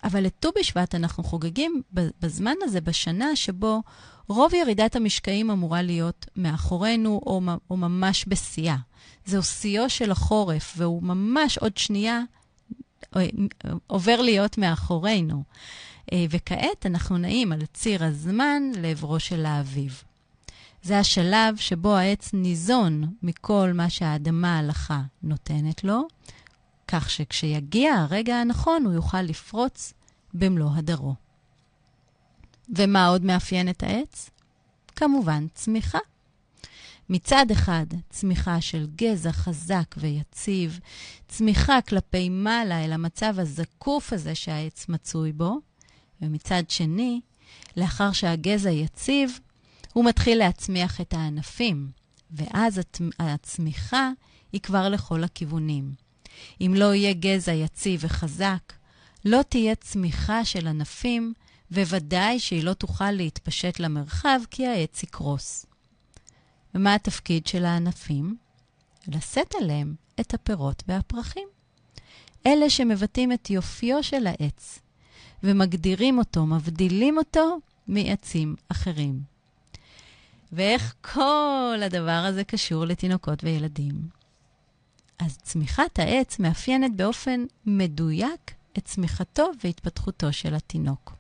אבל 0.04 0.28
את 0.28 0.34
ט"ו 0.40 0.50
בשבט 0.60 0.96
אנחנו 0.96 1.24
חוגגים 1.24 1.82
בזמן 2.22 2.56
הזה, 2.64 2.82
בשנה 2.82 3.36
שבו 3.36 3.82
רוב 4.28 4.54
ירידת 4.54 4.96
המשקעים 4.96 5.52
אמורה 5.52 5.82
להיות 5.82 6.26
מאחורינו 6.36 7.22
או, 7.26 7.42
או 7.70 7.78
ממש 7.78 8.26
בשיאה. 8.28 8.78
זהו 9.26 9.44
שיאו 9.44 9.90
של 9.90 10.12
החורף, 10.12 10.74
והוא 10.78 11.04
ממש 11.04 11.58
עוד 11.58 11.78
שנייה 11.78 12.22
אה, 13.16 13.26
עובר 13.88 14.22
להיות 14.22 14.58
מאחורינו. 14.58 15.44
אה, 16.14 16.26
וכעת 16.30 16.86
אנחנו 16.86 17.18
נעים 17.18 17.52
על 17.52 17.66
ציר 17.74 18.04
הזמן 18.04 18.64
לעברו 18.76 19.20
של 19.20 19.46
האביב. 19.46 20.04
זה 20.84 21.00
השלב 21.00 21.58
שבו 21.58 21.96
העץ 21.96 22.34
ניזון 22.34 23.14
מכל 23.24 23.72
מה 23.74 23.90
שהאדמה 23.90 24.56
ההלכה 24.56 25.02
נותנת 25.24 25.84
לו, 25.84 26.08
כך 26.92 27.10
שכשיגיע 27.10 27.94
הרגע 27.94 28.36
הנכון 28.36 28.86
הוא 28.86 28.94
יוכל 28.94 29.22
לפרוץ 29.22 29.94
במלוא 30.34 30.70
הדרו. 30.76 31.16
ומה 32.76 33.08
עוד 33.08 33.24
מאפיין 33.24 33.70
את 33.70 33.84
העץ? 33.84 34.30
כמובן, 34.96 35.48
צמיחה. 35.54 36.00
מצד 37.10 37.46
אחד, 37.52 37.86
צמיחה 38.10 38.62
של 38.62 38.88
גזע 38.96 39.32
חזק 39.32 39.96
ויציב, 39.98 40.80
צמיחה 41.28 41.82
כלפי 41.82 42.30
מעלה 42.30 42.86
אל 42.86 42.92
המצב 42.92 43.40
הזקוף 43.40 44.14
הזה 44.14 44.36
שהעץ 44.36 44.90
מצוי 44.90 45.32
בו, 45.32 45.58
ומצד 46.22 46.64
שני, 46.70 47.22
לאחר 47.78 48.12
שהגזע 48.12 48.70
יציב, 48.70 49.40
הוא 49.94 50.06
מתחיל 50.06 50.38
להצמיח 50.38 51.02
את 51.02 51.14
הענפים, 51.14 51.92
ואז 52.32 52.82
הצמיחה 53.20 54.12
היא 54.52 54.62
כבר 54.62 54.90
לכל 54.90 55.24
הכיוונים. 55.24 56.01
אם 56.62 56.74
לא 56.76 56.94
יהיה 56.94 57.14
גזע 57.14 57.54
יציב 57.54 58.02
וחזק, 58.04 58.74
לא 59.26 59.42
תהיה 59.50 59.76
צמיחה 59.76 60.46
של 60.46 60.68
ענפים, 60.68 61.34
וודאי 61.72 62.40
שהיא 62.40 62.64
לא 62.64 62.74
תוכל 62.74 63.12
להתפשט 63.12 63.80
למרחב 63.80 64.40
כי 64.52 64.68
העץ 64.68 65.04
יקרוס. 65.04 65.66
ומה 66.76 66.96
התפקיד 66.96 67.48
של 67.48 67.66
הענפים? 67.66 68.36
לשאת 69.08 69.56
עליהם 69.62 69.96
את 70.20 70.34
הפירות 70.34 70.84
והפרחים. 70.88 71.48
אלה 72.48 72.70
שמבטאים 72.70 73.32
את 73.32 73.50
יופיו 73.50 74.04
של 74.04 74.28
העץ, 74.28 74.80
ומגדירים 75.44 76.18
אותו, 76.18 76.46
מבדילים 76.46 77.18
אותו 77.18 77.60
מעצים 77.88 78.56
אחרים. 78.70 79.22
ואיך 80.52 80.94
כל 81.02 81.80
הדבר 81.86 82.24
הזה 82.28 82.44
קשור 82.44 82.86
לתינוקות 82.86 83.44
וילדים? 83.44 84.21
אז 85.22 85.38
צמיחת 85.38 86.00
העץ 86.00 86.40
מאפיינת 86.40 86.96
באופן 86.96 87.46
מדויק 87.66 88.52
את 88.78 88.86
צמיחתו 88.86 89.52
והתפתחותו 89.64 90.34
של 90.34 90.56
התינוק. 90.56 91.16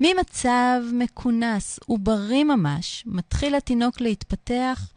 ממצב 0.00 0.80
מכונס 0.92 1.80
ובריא 1.88 2.44
ממש, 2.44 3.04
מתחיל 3.06 3.54
התינוק 3.54 4.00
להתפתח 4.00 4.88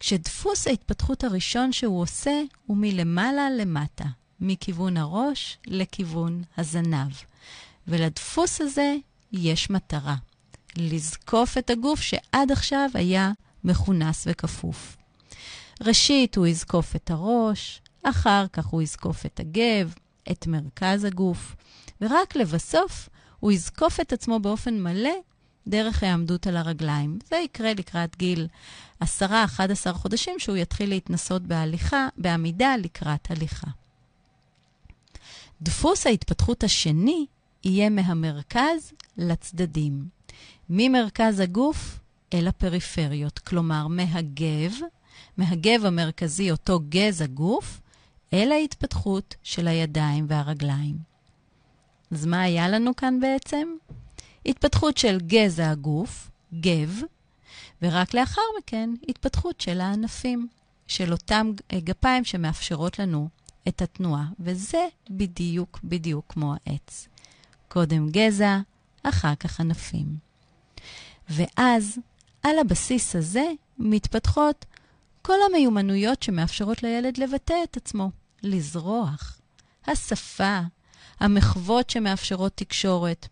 כשדפוס 0.00 0.66
ההתפתחות 0.66 1.24
הראשון 1.24 1.72
שהוא 1.72 2.00
עושה 2.00 2.42
הוא 2.66 2.76
מלמעלה 2.76 3.50
למטה, 3.50 4.04
מכיוון 4.40 4.96
הראש 4.96 5.58
לכיוון 5.66 6.42
הזנב. 6.56 7.12
ולדפוס 7.88 8.60
הזה 8.60 8.96
יש 9.32 9.70
מטרה, 9.70 10.16
לזקוף 10.76 11.58
את 11.58 11.70
הגוף 11.70 12.00
שעד 12.00 12.52
עכשיו 12.52 12.90
היה 12.94 13.32
מכונס 13.64 14.26
וכפוף. 14.30 14.96
ראשית 15.80 16.36
הוא 16.36 16.46
יזקוף 16.46 16.96
את 16.96 17.10
הראש, 17.10 17.82
אחר 18.02 18.46
כך 18.52 18.66
הוא 18.66 18.82
יזקוף 18.82 19.26
את 19.26 19.40
הגב, 19.40 19.94
את 20.30 20.46
מרכז 20.46 21.04
הגוף, 21.04 21.56
ורק 22.00 22.36
לבסוף 22.36 23.08
הוא 23.40 23.52
יזקוף 23.52 24.00
את 24.00 24.12
עצמו 24.12 24.40
באופן 24.40 24.82
מלא 24.82 25.14
דרך 25.66 26.02
העמדות 26.02 26.46
על 26.46 26.56
הרגליים. 26.56 27.18
זה 27.28 27.36
יקרה 27.36 27.74
לקראת 27.74 28.16
גיל 28.16 28.48
10-11 29.02 29.04
חודשים, 29.92 30.38
שהוא 30.38 30.56
יתחיל 30.56 30.88
להתנסות 30.88 31.42
בהליכה, 31.42 32.08
בעמידה 32.16 32.76
לקראת 32.76 33.30
הליכה. 33.30 33.66
דפוס 35.62 36.06
ההתפתחות 36.06 36.64
השני 36.64 37.26
יהיה 37.64 37.90
מהמרכז 37.90 38.92
לצדדים, 39.16 40.08
ממרכז 40.70 41.40
הגוף 41.40 41.98
אל 42.34 42.48
הפריפריות, 42.48 43.38
כלומר 43.38 43.86
מהגב, 43.86 44.72
מהגב 45.36 45.84
המרכזי, 45.84 46.50
אותו 46.50 46.80
גזע 46.88 47.26
גוף, 47.26 47.80
אל 48.32 48.52
ההתפתחות 48.52 49.34
של 49.42 49.68
הידיים 49.68 50.26
והרגליים. 50.28 50.96
אז 52.10 52.26
מה 52.26 52.42
היה 52.42 52.68
לנו 52.68 52.96
כאן 52.96 53.20
בעצם? 53.20 53.68
התפתחות 54.46 54.96
של 54.96 55.18
גזע 55.20 55.70
הגוף, 55.70 56.30
גב, 56.60 57.00
ורק 57.82 58.14
לאחר 58.14 58.42
מכן 58.58 58.90
התפתחות 59.08 59.60
של 59.60 59.80
הענפים, 59.80 60.48
של 60.86 61.12
אותם 61.12 61.50
גפיים 61.74 62.24
שמאפשרות 62.24 62.98
לנו 62.98 63.28
את 63.68 63.82
התנועה, 63.82 64.24
וזה 64.40 64.86
בדיוק 65.10 65.80
בדיוק 65.84 66.24
כמו 66.28 66.54
העץ. 66.66 67.08
קודם 67.68 68.10
גזע, 68.10 68.58
אחר 69.02 69.34
כך 69.34 69.60
ענפים. 69.60 70.16
ואז, 71.28 71.98
על 72.42 72.58
הבסיס 72.58 73.16
הזה, 73.16 73.44
מתפתחות 73.78 74.64
כל 75.22 75.38
המיומנויות 75.50 76.22
שמאפשרות 76.22 76.82
לילד 76.82 77.18
לבטא 77.18 77.54
את 77.64 77.76
עצמו, 77.76 78.10
לזרוח. 78.42 79.40
השפה, 79.86 80.60
המחוות 81.20 81.90
שמאפשרות 81.90 82.52
תקשורת, 82.54 83.28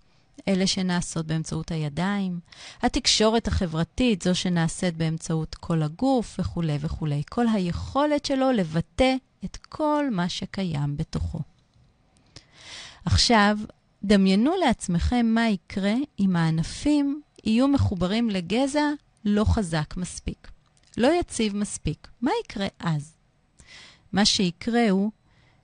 אלה 0.48 0.66
שנעשות 0.66 1.26
באמצעות 1.26 1.70
הידיים, 1.70 2.40
התקשורת 2.83 3.48
החברתית, 3.48 4.22
זו 4.22 4.35
שנעשית 4.35 4.96
באמצעות 4.96 5.55
כל 5.55 5.83
הגוף 5.83 6.37
וכולי 6.38 6.79
וכולי. 6.81 7.22
כל 7.31 7.46
היכולת 7.48 8.24
שלו 8.24 8.53
לבטא 8.53 9.14
את 9.44 9.57
כל 9.57 10.05
מה 10.11 10.29
שקיים 10.29 10.96
בתוכו. 10.96 11.38
עכשיו, 13.05 13.59
דמיינו 14.05 14.53
לעצמכם 14.64 15.26
מה 15.26 15.48
יקרה 15.48 15.94
אם 16.20 16.37
הענפים 16.37 17.22
יהיו 17.44 17.68
מחוברים 17.68 18.31
לגזע 18.31 18.88
לא 19.24 19.44
חזק 19.44 19.94
מספיק, 19.96 20.50
לא 21.00 21.08
יציב 21.20 21.56
מספיק. 21.56 22.08
מה 22.20 22.30
יקרה 22.44 22.66
אז? 22.78 23.14
מה 24.12 24.24
שיקרה 24.24 24.90
הוא 24.90 25.10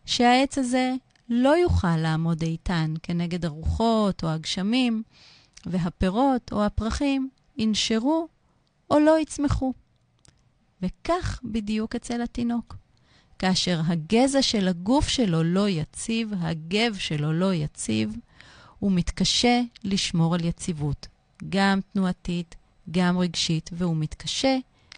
שהעץ 0.05 0.59
הזה 0.59 0.95
לא 1.29 1.57
יוכל 1.57 1.97
לעמוד 1.97 2.43
איתן 2.43 2.95
כנגד 3.03 3.45
הרוחות 3.45 4.25
או 4.25 4.29
הגשמים, 4.29 5.03
והפירות 5.67 6.53
או 6.53 6.65
הפרחים 6.65 7.29
ינשרו 7.57 8.29
או 8.91 8.99
לא 8.99 9.19
יצמחו. 9.19 9.73
וכך 10.83 11.41
בדיוק 11.45 11.95
אצל 11.95 12.23
התינוק. 12.23 12.77
כאשר 13.39 13.81
הגזע 13.87 14.43
של 14.43 14.69
הגוף 14.69 15.09
שלו 15.09 15.43
לא 15.43 15.69
יציב, 15.69 16.33
הגב 16.41 16.97
שלו 16.99 17.33
לא 17.33 17.55
יציב, 17.55 18.17
הוא 18.79 18.93
מתקשה 18.93 19.61
לשמור 19.85 20.35
על 20.35 20.45
יציבות, 20.45 21.09
גם 21.49 21.81
תנועתית, 21.93 22.55
גם 22.91 23.19
רגשית, 23.19 23.71
והוא 23.73 23.97
מתקשה 23.97 24.57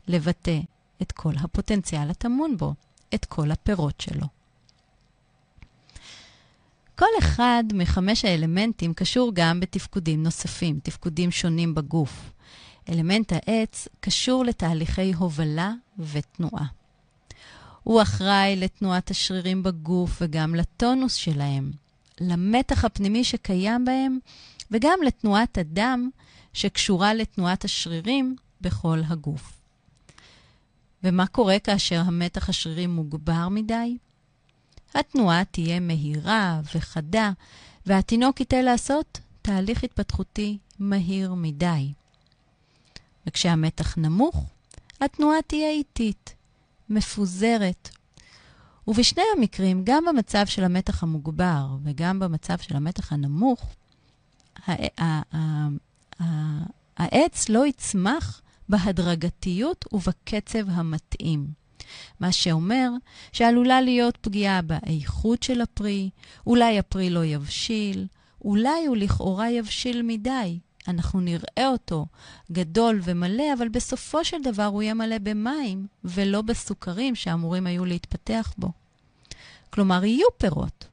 לבטא 0.08 0.60
את 1.02 1.12
כל 1.12 1.32
הפוטנציאל 1.40 2.10
הטמון 2.10 2.56
בו, 2.56 2.74
את 3.14 3.24
כל 3.24 3.50
הפירות 3.50 4.00
שלו. 4.00 4.26
כל 6.98 7.06
אחד 7.18 7.64
מחמש 7.74 8.24
האלמנטים 8.24 8.94
קשור 8.94 9.30
גם 9.34 9.60
בתפקודים 9.60 10.22
נוספים, 10.22 10.80
תפקודים 10.82 11.30
שונים 11.30 11.74
בגוף. 11.74 12.30
אלמנט 12.88 13.32
העץ 13.32 13.88
קשור 14.00 14.44
לתהליכי 14.44 15.12
הובלה 15.12 15.72
ותנועה. 15.98 16.66
הוא 17.82 18.02
אחראי 18.02 18.56
לתנועת 18.56 19.10
השרירים 19.10 19.62
בגוף 19.62 20.18
וגם 20.20 20.54
לטונוס 20.54 21.14
שלהם, 21.14 21.70
למתח 22.20 22.84
הפנימי 22.84 23.24
שקיים 23.24 23.84
בהם 23.84 24.18
וגם 24.70 24.98
לתנועת 25.06 25.58
הדם 25.58 26.10
שקשורה 26.52 27.14
לתנועת 27.14 27.64
השרירים 27.64 28.36
בכל 28.60 29.00
הגוף. 29.08 29.57
ומה 31.04 31.26
קורה 31.26 31.58
כאשר 31.58 32.00
המתח 32.06 32.48
השרירי 32.48 32.86
מוגבר 32.86 33.48
מדי? 33.48 33.96
התנועה 34.94 35.44
תהיה 35.44 35.80
מהירה 35.80 36.60
וחדה, 36.74 37.32
והתינוק 37.86 38.40
ייתה 38.40 38.62
לעשות 38.62 39.20
תהליך 39.42 39.84
התפתחותי 39.84 40.58
מהיר 40.78 41.34
מדי. 41.34 41.92
וכשהמתח 43.26 43.98
נמוך, 43.98 44.44
התנועה 45.00 45.42
תהיה 45.46 45.70
איטית, 45.70 46.34
מפוזרת. 46.88 47.88
ובשני 48.88 49.22
המקרים, 49.36 49.82
גם 49.84 50.04
במצב 50.08 50.46
של 50.46 50.64
המתח 50.64 51.02
המוגבר 51.02 51.66
וגם 51.84 52.18
במצב 52.18 52.58
של 52.58 52.76
המתח 52.76 53.12
הנמוך, 53.12 53.74
העץ 56.96 57.48
לא 57.48 57.66
יצמח 57.66 58.42
בהדרגתיות 58.68 59.84
ובקצב 59.92 60.68
המתאים. 60.68 61.46
מה 62.20 62.32
שאומר 62.32 62.90
שעלולה 63.32 63.80
להיות 63.80 64.16
פגיעה 64.16 64.62
באיכות 64.62 65.42
של 65.42 65.60
הפרי, 65.60 66.10
אולי 66.46 66.78
הפרי 66.78 67.10
לא 67.10 67.24
יבשיל, 67.24 68.06
אולי 68.44 68.86
הוא 68.86 68.96
לכאורה 68.96 69.50
יבשיל 69.50 70.02
מדי. 70.02 70.58
אנחנו 70.88 71.20
נראה 71.20 71.68
אותו 71.68 72.06
גדול 72.52 73.00
ומלא, 73.04 73.44
אבל 73.58 73.68
בסופו 73.68 74.24
של 74.24 74.42
דבר 74.42 74.64
הוא 74.64 74.82
יהיה 74.82 74.94
מלא 74.94 75.18
במים 75.18 75.86
ולא 76.04 76.42
בסוכרים 76.42 77.14
שאמורים 77.14 77.66
היו 77.66 77.84
להתפתח 77.84 78.54
בו. 78.58 78.72
כלומר, 79.70 80.04
יהיו 80.04 80.26
פירות, 80.38 80.86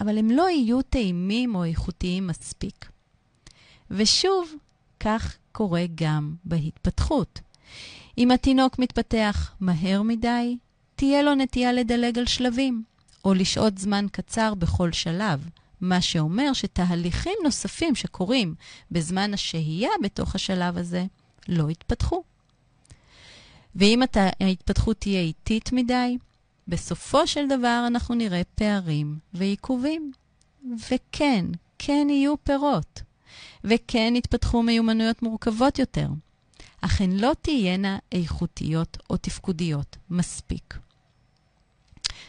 אבל 0.00 0.18
הם 0.18 0.30
לא 0.30 0.50
יהיו 0.50 0.82
טעימים 0.82 1.54
או 1.54 1.64
איכותיים 1.64 2.26
מספיק. 2.26 2.88
ושוב, 3.90 4.54
כך 5.00 5.36
קורה 5.52 5.84
גם 5.94 6.34
בהתפתחות. 6.44 7.40
אם 8.18 8.30
התינוק 8.30 8.78
מתפתח 8.78 9.54
מהר 9.60 10.02
מדי, 10.02 10.56
תהיה 10.96 11.22
לו 11.22 11.34
נטייה 11.34 11.72
לדלג 11.72 12.18
על 12.18 12.26
שלבים, 12.26 12.82
או 13.24 13.34
לשהות 13.34 13.78
זמן 13.78 14.06
קצר 14.12 14.54
בכל 14.54 14.92
שלב, 14.92 15.48
מה 15.80 16.00
שאומר 16.00 16.52
שתהליכים 16.52 17.32
נוספים 17.44 17.94
שקורים 17.94 18.54
בזמן 18.90 19.34
השהייה 19.34 19.90
בתוך 20.02 20.34
השלב 20.34 20.78
הזה 20.78 21.04
לא 21.48 21.70
יתפתחו. 21.70 22.22
ואם 23.74 24.02
ההתפתחות 24.40 24.96
תהיה 24.96 25.20
איטית 25.20 25.72
מדי, 25.72 26.18
בסופו 26.68 27.26
של 27.26 27.48
דבר 27.48 27.84
אנחנו 27.86 28.14
נראה 28.14 28.42
פערים 28.54 29.18
ועיכובים. 29.34 30.12
וכן, 30.90 31.46
כן 31.78 32.06
יהיו 32.10 32.44
פירות, 32.44 33.02
וכן 33.64 34.12
יתפתחו 34.16 34.62
מיומנויות 34.62 35.22
מורכבות 35.22 35.78
יותר, 35.78 36.08
אך 36.80 37.00
הן 37.00 37.12
לא 37.12 37.32
תהיינה 37.42 37.98
איכותיות 38.12 38.98
או 39.10 39.16
תפקודיות 39.16 39.96
מספיק. 40.10 40.78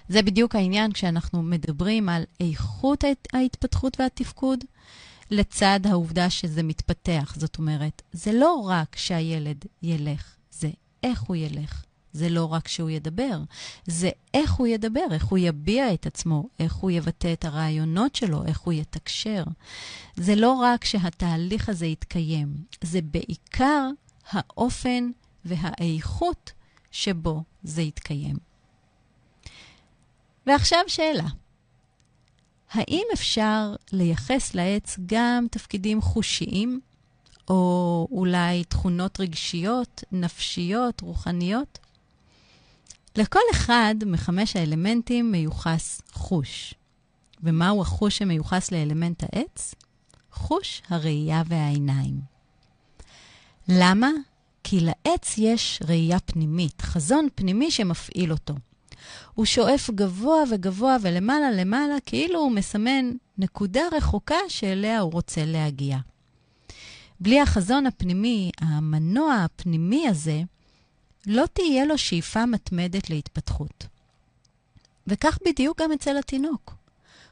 זה 0.09 0.21
בדיוק 0.21 0.55
העניין 0.55 0.91
כשאנחנו 0.91 1.43
מדברים 1.43 2.09
על 2.09 2.23
איכות 2.39 3.03
ההתפתחות 3.33 3.99
והתפקוד, 3.99 4.63
לצד 5.31 5.79
העובדה 5.83 6.29
שזה 6.29 6.63
מתפתח. 6.63 7.33
זאת 7.37 7.57
אומרת, 7.57 8.01
זה 8.11 8.33
לא 8.33 8.55
רק 8.55 8.95
שהילד 8.95 9.65
ילך, 9.83 10.35
זה 10.51 10.69
איך 11.03 11.21
הוא 11.21 11.35
ילך. 11.35 11.83
זה 12.13 12.29
לא 12.29 12.45
רק 12.45 12.67
שהוא 12.67 12.89
ידבר, 12.89 13.39
זה 13.85 14.09
איך 14.33 14.53
הוא 14.53 14.67
ידבר, 14.67 15.05
איך 15.11 15.25
הוא 15.25 15.39
יביע 15.39 15.93
את 15.93 16.05
עצמו, 16.05 16.49
איך 16.59 16.73
הוא 16.73 16.91
יבטא 16.91 17.33
את 17.33 17.45
הרעיונות 17.45 18.15
שלו, 18.15 18.45
איך 18.45 18.59
הוא 18.59 18.73
יתקשר. 18.73 19.43
זה 20.15 20.35
לא 20.35 20.53
רק 20.53 20.85
שהתהליך 20.85 21.69
הזה 21.69 21.85
יתקיים, 21.85 22.55
זה 22.81 22.99
בעיקר 23.01 23.89
האופן 24.29 25.11
והאיכות 25.45 26.51
שבו 26.91 27.43
זה 27.63 27.81
יתקיים. 27.81 28.35
ועכשיו 30.47 30.79
שאלה. 30.87 31.27
האם 32.71 33.03
אפשר 33.13 33.75
לייחס 33.91 34.55
לעץ 34.55 34.99
גם 35.05 35.45
תפקידים 35.51 36.01
חושיים, 36.01 36.79
או 37.49 38.07
אולי 38.11 38.63
תכונות 38.63 39.19
רגשיות, 39.19 40.03
נפשיות, 40.11 41.01
רוחניות? 41.01 41.79
לכל 43.15 43.39
אחד 43.51 43.95
מחמש 44.05 44.55
האלמנטים 44.55 45.31
מיוחס 45.31 46.01
חוש. 46.11 46.73
ומהו 47.43 47.81
החוש 47.81 48.17
שמיוחס 48.17 48.71
לאלמנט 48.71 49.23
העץ? 49.23 49.75
חוש 50.31 50.81
הראייה 50.89 51.43
והעיניים. 51.45 52.21
למה? 53.67 54.09
כי 54.63 54.79
לעץ 54.79 55.35
יש 55.37 55.79
ראייה 55.87 56.19
פנימית, 56.19 56.81
חזון 56.81 57.27
פנימי 57.35 57.71
שמפעיל 57.71 58.31
אותו. 58.31 58.53
הוא 59.33 59.45
שואף 59.45 59.89
גבוה 59.89 60.43
וגבוה 60.51 60.97
ולמעלה 61.01 61.51
למעלה, 61.51 61.95
כאילו 62.05 62.39
הוא 62.39 62.51
מסמן 62.51 63.11
נקודה 63.37 63.81
רחוקה 63.91 64.35
שאליה 64.47 64.99
הוא 64.99 65.11
רוצה 65.11 65.45
להגיע. 65.45 65.97
בלי 67.19 67.41
החזון 67.41 67.85
הפנימי, 67.85 68.51
המנוע 68.61 69.33
הפנימי 69.33 70.07
הזה, 70.07 70.41
לא 71.27 71.45
תהיה 71.53 71.85
לו 71.85 71.97
שאיפה 71.97 72.45
מתמדת 72.45 73.09
להתפתחות. 73.09 73.85
וכך 75.07 75.37
בדיוק 75.45 75.81
גם 75.81 75.91
אצל 75.91 76.17
התינוק. 76.17 76.75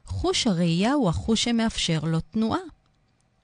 חוש 0.05 0.47
הראייה 0.47 0.93
הוא 0.93 1.09
החוש 1.09 1.43
שמאפשר 1.43 1.99
לו 2.03 2.19
תנועה. 2.19 2.59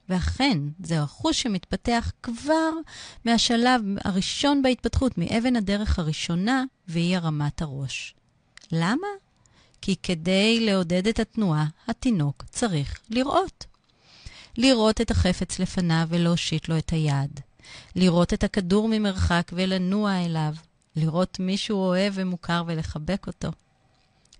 ואכן, 0.08 0.58
זהו 0.84 0.98
החוש 0.98 1.42
שמתפתח 1.42 2.12
כבר 2.22 2.70
מהשלב 3.24 3.80
הראשון 4.04 4.62
בהתפתחות, 4.62 5.18
מאבן 5.18 5.56
הדרך 5.56 5.98
הראשונה, 5.98 6.64
והיא 6.88 7.16
הרמת 7.16 7.62
הראש. 7.62 8.14
למה? 8.72 9.06
כי 9.82 9.96
כדי 10.02 10.60
לעודד 10.60 11.06
את 11.06 11.18
התנועה, 11.18 11.66
התינוק 11.88 12.44
צריך 12.50 13.00
לראות. 13.10 13.64
לראות 14.56 15.00
את 15.00 15.10
החפץ 15.10 15.58
לפניו 15.58 16.06
ולהושיט 16.08 16.68
לו 16.68 16.78
את 16.78 16.90
היד. 16.90 17.40
לראות 17.96 18.34
את 18.34 18.44
הכדור 18.44 18.88
ממרחק 18.88 19.50
ולנוע 19.52 20.24
אליו. 20.24 20.54
לראות 20.96 21.40
מישהו 21.40 21.78
אוהב 21.78 22.12
ומוכר 22.16 22.64
ולחבק 22.66 23.26
אותו. 23.26 23.48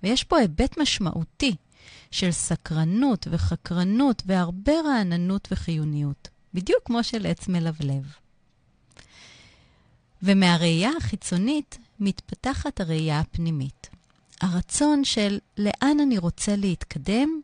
ויש 0.03 0.25
פה 0.25 0.39
היבט 0.39 0.79
משמעותי 0.79 1.57
של 2.11 2.31
סקרנות 2.31 3.27
וחקרנות 3.31 4.23
והרבה 4.27 4.73
רעננות 4.85 5.49
וחיוניות, 5.51 6.29
בדיוק 6.55 6.81
כמו 6.85 7.05
של 7.05 7.27
עץ 7.27 7.49
מלבלב. 7.49 8.13
ומהראייה 10.23 10.91
החיצונית 10.97 11.79
מתפתחת 12.01 12.81
הראייה 12.81 13.21
הפנימית. 13.21 13.89
הרצון 14.41 15.05
של 15.05 15.39
לאן 15.59 16.01
אני 16.03 16.19
רוצה 16.19 16.57
להתקדם, 16.57 17.41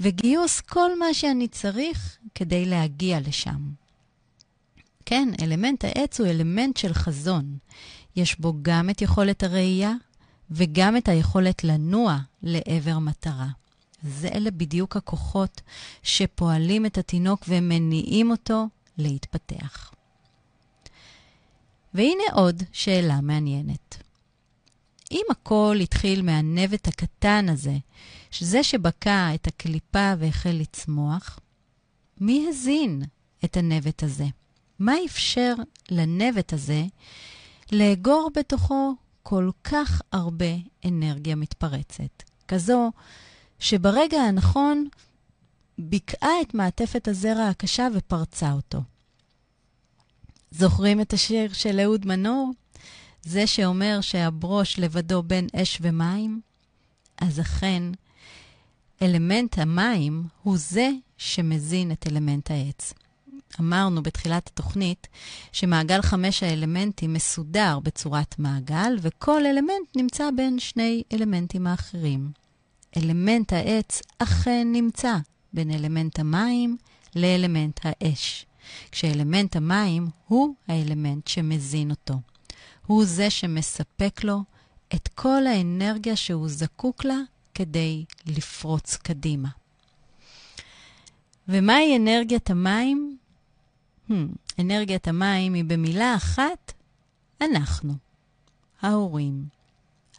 וגיוס 0.00 0.60
כל 0.60 0.98
מה 0.98 1.14
שאני 1.14 1.48
צריך 1.48 2.16
כדי 2.34 2.64
להגיע 2.64 3.20
לשם. 3.20 3.85
כן, 5.08 5.28
אלמנט 5.42 5.84
העץ 5.84 6.20
הוא 6.20 6.28
אלמנט 6.28 6.76
של 6.76 6.94
חזון. 6.94 7.58
יש 8.16 8.40
בו 8.40 8.54
גם 8.62 8.90
את 8.90 9.02
יכולת 9.02 9.42
הראייה 9.42 9.92
וגם 10.50 10.96
את 10.96 11.08
היכולת 11.08 11.64
לנוע 11.64 12.18
לעבר 12.42 12.98
מטרה. 12.98 13.48
זה 14.02 14.28
אלה 14.28 14.50
בדיוק 14.50 14.96
הכוחות 14.96 15.60
שפועלים 16.02 16.86
את 16.86 16.98
התינוק 16.98 17.44
ומניעים 17.48 18.30
אותו 18.30 18.66
להתפתח. 18.98 19.94
והנה 21.94 22.22
עוד 22.32 22.62
שאלה 22.72 23.20
מעניינת. 23.20 24.02
אם 25.12 25.24
הכל 25.30 25.78
התחיל 25.82 26.22
מהנבט 26.22 26.88
הקטן 26.88 27.48
הזה, 27.48 27.76
שזה 28.30 28.62
שבקע 28.62 29.34
את 29.34 29.46
הקליפה 29.46 30.12
והחל 30.18 30.50
לצמוח, 30.50 31.38
מי 32.20 32.46
הזין 32.48 33.02
את 33.44 33.56
הנבט 33.56 34.02
הזה? 34.02 34.26
מה 34.78 34.94
אפשר 35.06 35.54
לנבט 35.90 36.52
הזה 36.52 36.84
לאגור 37.72 38.30
בתוכו 38.36 38.94
כל 39.22 39.50
כך 39.64 40.02
הרבה 40.12 40.54
אנרגיה 40.84 41.36
מתפרצת? 41.36 42.22
כזו 42.48 42.90
שברגע 43.58 44.20
הנכון 44.20 44.88
ביקעה 45.78 46.40
את 46.42 46.54
מעטפת 46.54 47.08
הזרע 47.08 47.48
הקשה 47.48 47.88
ופרצה 47.94 48.52
אותו. 48.52 48.82
זוכרים 50.50 51.00
את 51.00 51.12
השיר 51.12 51.52
של 51.52 51.80
אהוד 51.80 52.06
מנור? 52.06 52.50
זה 53.22 53.46
שאומר 53.46 53.98
שהברוש 54.00 54.78
לבדו 54.78 55.22
בין 55.22 55.46
אש 55.56 55.78
ומים? 55.82 56.40
אז 57.18 57.40
אכן, 57.40 57.82
אלמנט 59.02 59.58
המים 59.58 60.24
הוא 60.42 60.56
זה 60.58 60.90
שמזין 61.16 61.92
את 61.92 62.06
אלמנט 62.06 62.50
העץ. 62.50 62.92
אמרנו 63.60 64.02
בתחילת 64.02 64.46
התוכנית 64.46 65.08
שמעגל 65.52 66.02
חמש 66.02 66.42
האלמנטים 66.42 67.12
מסודר 67.12 67.78
בצורת 67.82 68.38
מעגל, 68.38 68.96
וכל 69.02 69.46
אלמנט 69.46 69.96
נמצא 69.96 70.30
בין 70.36 70.58
שני 70.58 71.02
אלמנטים 71.12 71.66
האחרים. 71.66 72.30
אלמנט 72.96 73.52
העץ 73.52 74.02
אכן 74.18 74.68
נמצא 74.72 75.16
בין 75.52 75.70
אלמנט 75.70 76.18
המים 76.18 76.76
לאלמנט 77.16 77.80
האש, 77.82 78.46
כשאלמנט 78.92 79.56
המים 79.56 80.08
הוא 80.28 80.54
האלמנט 80.68 81.28
שמזין 81.28 81.90
אותו. 81.90 82.14
הוא 82.86 83.04
זה 83.04 83.30
שמספק 83.30 84.24
לו 84.24 84.42
את 84.94 85.08
כל 85.08 85.46
האנרגיה 85.46 86.16
שהוא 86.16 86.48
זקוק 86.48 87.04
לה 87.04 87.18
כדי 87.54 88.04
לפרוץ 88.26 88.96
קדימה. 88.96 89.48
ומהי 91.48 91.96
אנרגיית 91.96 92.50
המים? 92.50 93.16
Hmm, 94.10 94.12
אנרגיית 94.58 95.08
המים 95.08 95.54
היא 95.54 95.64
במילה 95.64 96.14
אחת, 96.16 96.72
אנחנו, 97.40 97.94
ההורים, 98.82 99.44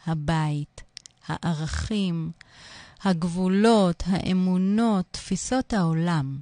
הבית, 0.05 0.83
הערכים, 1.27 2.31
הגבולות, 3.03 4.03
האמונות, 4.05 5.05
תפיסות 5.11 5.73
העולם. 5.73 6.37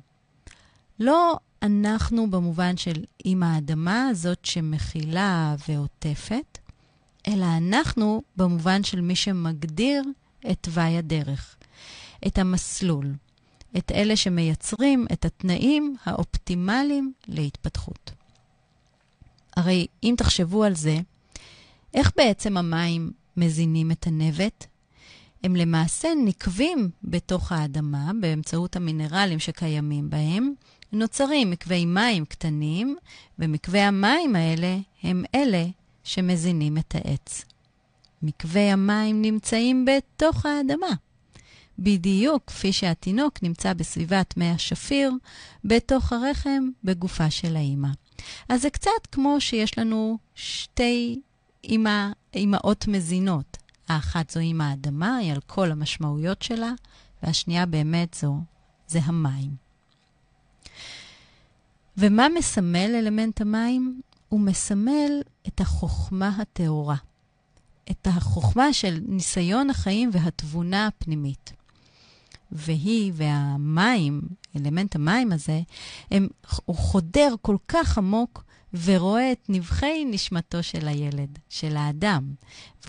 לא 0.99 1.37
אנחנו 1.61 2.31
במובן 2.31 2.77
של 2.77 3.03
אימא 3.25 3.45
האדמה, 3.45 4.07
הזאת 4.07 4.45
שמכילה 4.45 5.55
ועוטפת, 5.67 6.57
אלא 7.27 7.45
אנחנו 7.57 8.21
במובן 8.37 8.83
של 8.83 9.01
מי 9.01 9.15
שמגדיר 9.15 10.03
את 10.51 10.57
תוואי 10.61 10.97
הדרך, 10.97 11.55
את 12.27 12.37
המסלול, 12.37 13.13
את 13.77 13.91
אלה 13.91 14.15
שמייצרים 14.15 15.07
את 15.13 15.25
התנאים 15.25 15.95
האופטימליים 16.05 17.13
להתפתחות. 17.27 18.11
הרי 19.57 19.87
אם 20.03 20.13
תחשבו 20.17 20.63
על 20.63 20.75
זה, 20.75 20.97
איך 21.93 22.11
בעצם 22.17 22.57
המים 22.57 23.11
מזינים 23.37 23.91
את 23.91 24.07
הנבט? 24.07 24.65
הם 25.43 25.55
למעשה 25.55 26.07
נקבים 26.25 26.89
בתוך 27.03 27.51
האדמה 27.51 28.11
באמצעות 28.21 28.75
המינרלים 28.75 29.39
שקיימים 29.39 30.09
בהם, 30.09 30.53
נוצרים 30.91 31.51
מקווי 31.51 31.85
מים 31.85 32.25
קטנים, 32.25 32.97
ומקווי 33.39 33.79
המים 33.79 34.35
האלה 34.35 34.77
הם 35.03 35.23
אלה 35.35 35.65
שמזינים 36.03 36.77
את 36.77 36.95
העץ. 36.95 37.45
מקווי 38.21 38.61
המים 38.61 39.21
נמצאים 39.21 39.85
בתוך 39.85 40.45
האדמה. 40.45 40.87
בדיוק 41.79 42.43
כפי 42.47 42.73
שהתינוק 42.73 43.43
נמצא 43.43 43.73
בסביבת 43.73 44.37
מי 44.37 44.49
השפיר, 44.49 45.11
בתוך 45.65 46.13
הרחם, 46.13 46.69
בגופה 46.83 47.29
של 47.29 47.55
האימא. 47.55 47.89
אז 48.49 48.61
זה 48.61 48.69
קצת 48.69 49.05
כמו 49.11 49.41
שיש 49.41 49.77
לנו 49.77 50.17
שתי 50.35 51.21
אימא, 51.63 52.09
אימהות 52.33 52.87
מזינות. 52.87 53.57
האחת 53.87 54.29
זו 54.29 54.39
אימא 54.39 54.63
האדמה, 54.63 55.15
היא 55.15 55.31
על 55.31 55.39
כל 55.47 55.71
המשמעויות 55.71 56.41
שלה, 56.41 56.71
והשנייה 57.23 57.65
באמת 57.65 58.13
זו, 58.13 58.35
זה 58.87 58.99
המים. 59.03 59.55
ומה 61.97 62.27
מסמל 62.29 62.95
אלמנט 62.95 63.41
המים? 63.41 64.01
הוא 64.29 64.39
מסמל 64.39 65.21
את 65.47 65.61
החוכמה 65.61 66.27
הטהורה, 66.27 66.95
את 67.91 68.07
החוכמה 68.07 68.73
של 68.73 68.99
ניסיון 69.07 69.69
החיים 69.69 70.09
והתבונה 70.13 70.87
הפנימית. 70.87 71.53
והיא 72.51 73.11
והמים, 73.15 74.21
אלמנט 74.55 74.95
המים 74.95 75.31
הזה, 75.31 75.61
הם, 76.11 76.27
הוא 76.65 76.75
חודר 76.75 77.35
כל 77.41 77.57
כך 77.67 77.97
עמוק 77.97 78.43
ורואה 78.83 79.31
את 79.31 79.45
נבחי 79.49 80.05
נשמתו 80.05 80.63
של 80.63 80.87
הילד, 80.87 81.39
של 81.49 81.77
האדם. 81.77 82.33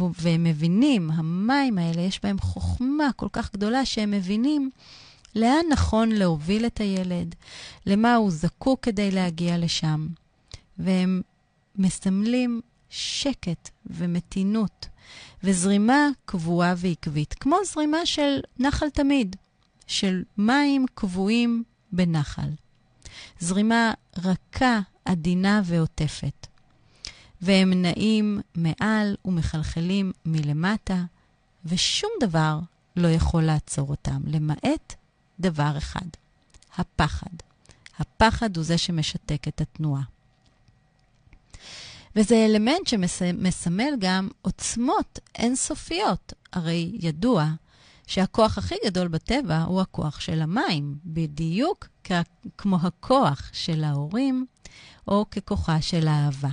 והם 0.00 0.44
מבינים, 0.44 1.10
המים 1.10 1.78
האלה, 1.78 2.02
יש 2.02 2.20
בהם 2.22 2.38
חוכמה 2.38 3.12
כל 3.16 3.28
כך 3.32 3.52
גדולה 3.52 3.84
שהם 3.84 4.10
מבינים 4.10 4.70
לאן 5.34 5.64
נכון 5.70 6.12
להוביל 6.12 6.66
את 6.66 6.80
הילד, 6.80 7.34
למה 7.86 8.14
הוא 8.14 8.30
זקוק 8.30 8.80
כדי 8.82 9.10
להגיע 9.10 9.58
לשם. 9.58 10.06
והם 10.78 11.22
מסמלים 11.76 12.60
שקט 12.90 13.70
ומתינות 13.86 14.88
וזרימה 15.44 16.08
קבועה 16.24 16.74
ועקבית, 16.76 17.34
כמו 17.34 17.56
זרימה 17.64 18.06
של 18.06 18.40
נחל 18.58 18.90
תמיד, 18.90 19.36
של 19.86 20.22
מים 20.38 20.86
קבועים 20.94 21.64
בנחל. 21.92 22.50
זרימה 23.40 23.92
רכה, 24.16 24.80
עדינה 25.04 25.62
ועוטפת. 25.64 26.46
והם 27.40 27.82
נעים 27.82 28.40
מעל 28.54 29.16
ומחלחלים 29.24 30.12
מלמטה, 30.24 31.04
ושום 31.64 32.10
דבר 32.20 32.58
לא 32.96 33.08
יכול 33.08 33.42
לעצור 33.42 33.90
אותם, 33.90 34.20
למעט 34.26 34.94
דבר 35.40 35.78
אחד, 35.78 36.06
הפחד. 36.76 37.30
הפחד 37.98 38.56
הוא 38.56 38.64
זה 38.64 38.78
שמשתק 38.78 39.48
את 39.48 39.60
התנועה. 39.60 40.02
וזה 42.16 42.44
אלמנט 42.44 42.86
שמסמל 42.86 43.94
גם 43.98 44.28
עוצמות 44.42 45.18
אינסופיות. 45.38 46.32
הרי 46.52 46.92
ידוע 47.00 47.50
שהכוח 48.06 48.58
הכי 48.58 48.74
גדול 48.86 49.08
בטבע 49.08 49.62
הוא 49.62 49.80
הכוח 49.80 50.20
של 50.20 50.42
המים, 50.42 50.94
בדיוק 51.04 51.88
כמו 52.58 52.76
הכוח 52.82 53.50
של 53.52 53.84
ההורים 53.84 54.46
או 55.08 55.24
ככוחה 55.30 55.80
של 55.80 56.08
האהבה. 56.08 56.50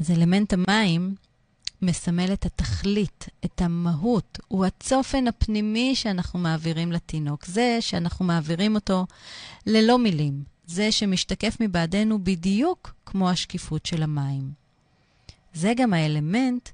אז 0.00 0.10
אלמנט 0.10 0.52
המים 0.52 1.14
מסמל 1.82 2.32
את 2.32 2.46
התכלית, 2.46 3.26
את 3.44 3.62
המהות, 3.62 4.38
הוא 4.48 4.64
הצופן 4.64 5.26
הפנימי 5.26 5.94
שאנחנו 5.94 6.38
מעבירים 6.38 6.92
לתינוק. 6.92 7.44
זה 7.44 7.78
שאנחנו 7.80 8.24
מעבירים 8.24 8.74
אותו 8.74 9.06
ללא 9.66 9.98
מילים. 9.98 10.42
זה 10.66 10.92
שמשתקף 10.92 11.56
מבעדנו 11.60 12.24
בדיוק 12.24 12.94
כמו 13.06 13.30
השקיפות 13.30 13.86
של 13.86 14.02
המים. 14.02 14.50
זה 15.54 15.72
גם 15.76 15.94
האלמנט 15.94 16.68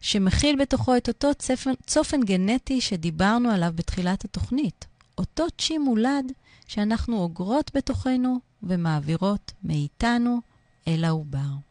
שמכיל 0.00 0.56
בתוכו 0.60 0.96
את 0.96 1.08
אותו 1.08 1.34
צופן, 1.34 1.70
צופן 1.86 2.20
גנטי 2.20 2.80
שדיברנו 2.80 3.50
עליו 3.50 3.72
בתחילת 3.74 4.24
התוכנית. 4.24 4.86
אותו 5.18 5.44
צ'י 5.58 5.78
מולד 5.78 6.32
שאנחנו 6.66 7.16
אוגרות 7.18 7.70
בתוכנו 7.74 8.38
ומעבירות 8.62 9.52
מאיתנו 9.64 10.40
אל 10.88 11.04
העובר. 11.04 11.68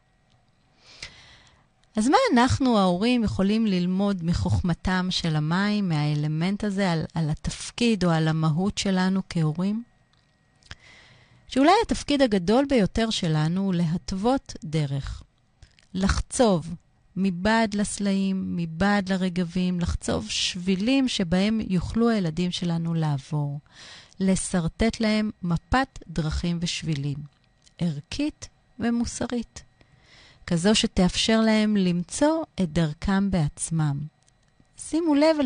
אז 1.95 2.07
מה 2.07 2.17
אנחנו, 2.33 2.77
ההורים, 2.77 3.23
יכולים 3.23 3.65
ללמוד 3.65 4.23
מחוכמתם 4.23 5.07
של 5.09 5.35
המים, 5.35 5.89
מהאלמנט 5.89 6.63
הזה, 6.63 6.91
על, 6.91 7.03
על 7.13 7.29
התפקיד 7.29 8.05
או 8.05 8.09
על 8.09 8.27
המהות 8.27 8.77
שלנו 8.77 9.21
כהורים? 9.29 9.83
שאולי 11.47 11.71
התפקיד 11.85 12.21
הגדול 12.21 12.65
ביותר 12.69 13.09
שלנו 13.09 13.61
הוא 13.61 13.73
להתוות 13.73 14.53
דרך. 14.63 15.23
לחצוב 15.93 16.75
מבעד 17.19 17.73
לסלעים, 17.73 18.55
מבעד 18.55 19.09
לרגבים, 19.09 19.79
לחצוב 19.79 20.29
שבילים 20.29 21.07
שבהם 21.07 21.59
יוכלו 21.69 22.09
הילדים 22.09 22.51
שלנו 22.51 22.93
לעבור. 22.93 23.59
לשרטט 24.19 24.99
להם 24.99 25.31
מפת 25.43 25.99
דרכים 26.07 26.57
ושבילים, 26.61 27.17
ערכית 27.77 28.49
ומוסרית. 28.79 29.63
כזו 30.47 30.75
שתאפשר 30.75 31.41
להם 31.41 31.77
למצוא 31.77 32.43
את 32.61 32.73
דרכם 32.73 33.31
בעצמם. 33.31 33.99
שימו 34.77 35.15
לב 35.15 35.37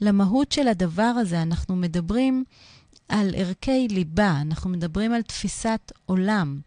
למהות 0.00 0.52
של 0.52 0.68
הדבר 0.68 1.02
הזה, 1.02 1.42
אנחנו 1.42 1.76
מדברים 1.76 2.44
על 3.08 3.34
ערכי 3.36 3.88
ליבה, 3.88 4.40
אנחנו 4.40 4.70
מדברים 4.70 5.12
על 5.12 5.22
תפיסת 5.22 5.92
עולם. 6.06 6.60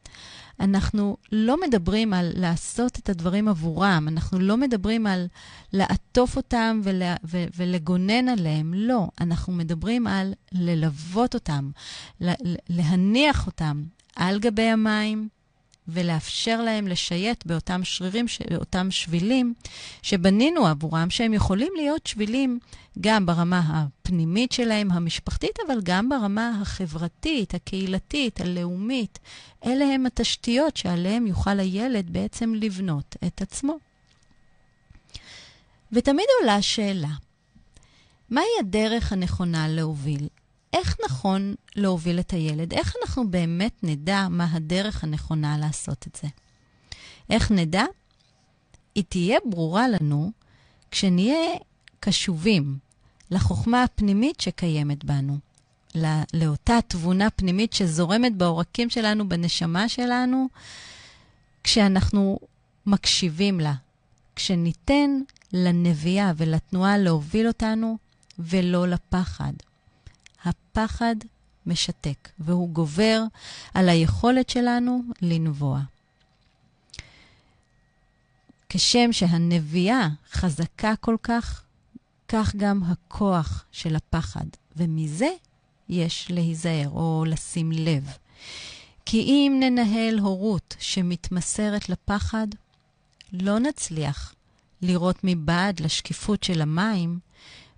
אנחנו 0.62 1.18
לא 1.32 1.62
מדברים 1.62 2.14
על 2.14 2.32
לעשות 2.36 3.00
את 3.00 3.10
הדברים 3.10 3.48
עבורם, 3.48 4.08
אנחנו 4.08 4.40
לא 4.40 4.58
מדברים 4.58 5.08
על 5.08 5.28
לעטוף 5.74 6.38
אותם 6.38 6.82
ול, 6.84 7.02
ו, 7.24 7.44
ולגונן 7.58 8.30
עליהם, 8.30 8.74
לא. 8.74 9.08
אנחנו 9.22 9.54
מדברים 9.54 10.08
על 10.08 10.34
ללוות 10.52 11.34
אותם, 11.34 11.72
להניח 12.70 13.48
אותם 13.48 13.84
על 14.16 14.40
גבי 14.40 14.62
המים, 14.62 15.30
ולאפשר 15.88 16.62
להם 16.62 16.88
לשייט 16.88 17.46
באותם 17.46 17.84
שרירים, 17.84 18.26
באותם 18.50 18.92
שבילים 18.92 19.54
שבנינו 20.02 20.68
עבורם, 20.68 21.10
שהם 21.10 21.34
יכולים 21.34 21.74
להיות 21.76 22.08
שבילים 22.08 22.60
גם 23.02 23.26
ברמה 23.26 23.62
הפנימית 23.68 24.52
שלהם, 24.52 24.92
המשפחתית, 24.92 25.60
אבל 25.68 25.80
גם 25.84 26.10
ברמה 26.10 26.60
החברתית, 26.62 27.54
הקהילתית, 27.54 28.42
הלאומית. 28.42 29.20
אלה 29.66 29.86
הם 29.86 30.06
התשתיות 30.06 30.78
שעליהם 30.78 31.28
יוכל 31.28 31.60
הילד 31.60 32.10
בעצם 32.10 32.54
לבנות 32.56 33.16
את 33.28 33.42
עצמו. 33.42 33.78
ותמיד 35.92 36.26
עולה 36.42 36.56
השאלה, 36.56 37.12
מהי 38.30 38.46
הדרך 38.60 39.12
הנכונה 39.12 39.68
להוביל 39.68 40.28
איך 40.74 40.98
נכון 41.06 41.56
להוביל 41.76 42.20
את 42.20 42.32
הילד? 42.32 42.74
איך 42.74 42.94
אנחנו 43.02 43.32
באמת 43.32 43.84
נדע 43.84 44.28
מה 44.30 44.48
הדרך 44.52 45.04
הנכונה 45.04 45.58
לעשות 45.58 46.08
את 46.08 46.20
זה? 46.22 46.28
איך 47.30 47.52
נדע? 47.52 47.84
היא 48.96 49.04
תהיה 49.10 49.40
ברורה 49.46 49.86
לנו 49.88 50.32
כשנהיה 50.92 51.58
קשובים 52.00 52.78
לחוכמה 53.32 53.84
הפנימית 53.84 54.40
שקיימת 54.40 55.04
בנו, 55.04 55.38
לא, 55.96 56.10
לאותה 56.34 56.80
תבונה 56.88 57.30
פנימית 57.30 57.74
שזורמת 57.74 58.36
בעורקים 58.36 58.90
שלנו, 58.90 59.30
בנשמה 59.30 59.90
שלנו, 59.90 60.48
כשאנחנו 61.64 62.40
מקשיבים 62.86 63.60
לה, 63.60 63.74
כשניתן 64.36 65.10
לנביאה 65.54 66.32
ולתנועה 66.38 66.98
להוביל 66.98 67.48
אותנו 67.48 67.98
ולא 68.40 68.88
לפחד. 68.88 69.54
הפחד 70.46 71.16
משתק, 71.66 72.30
והוא 72.40 72.70
גובר 72.70 73.24
על 73.74 73.90
היכולת 73.90 74.50
שלנו 74.50 75.02
לנבוע. 75.22 75.82
כשם 78.70 79.12
שהנביאה 79.12 80.08
חזקה 80.32 80.94
כל 80.96 81.16
כך, 81.24 81.64
כך 82.28 82.56
גם 82.56 82.84
הכוח 82.84 83.66
של 83.72 83.96
הפחד, 83.96 84.46
ומזה 84.76 85.30
יש 85.90 86.28
להיזהר 86.32 86.90
או 86.90 87.24
לשים 87.28 87.72
לב. 87.72 88.18
כי 89.06 89.22
אם 89.22 89.58
ננהל 89.60 90.20
הורות 90.20 90.76
שמתמסרת 90.80 91.90
לפחד, 91.90 92.48
לא 93.34 93.60
נצליח 93.60 94.36
לראות 94.82 95.16
מבעד 95.24 95.80
לשקיפות 95.80 96.44
של 96.44 96.62
המים, 96.62 97.20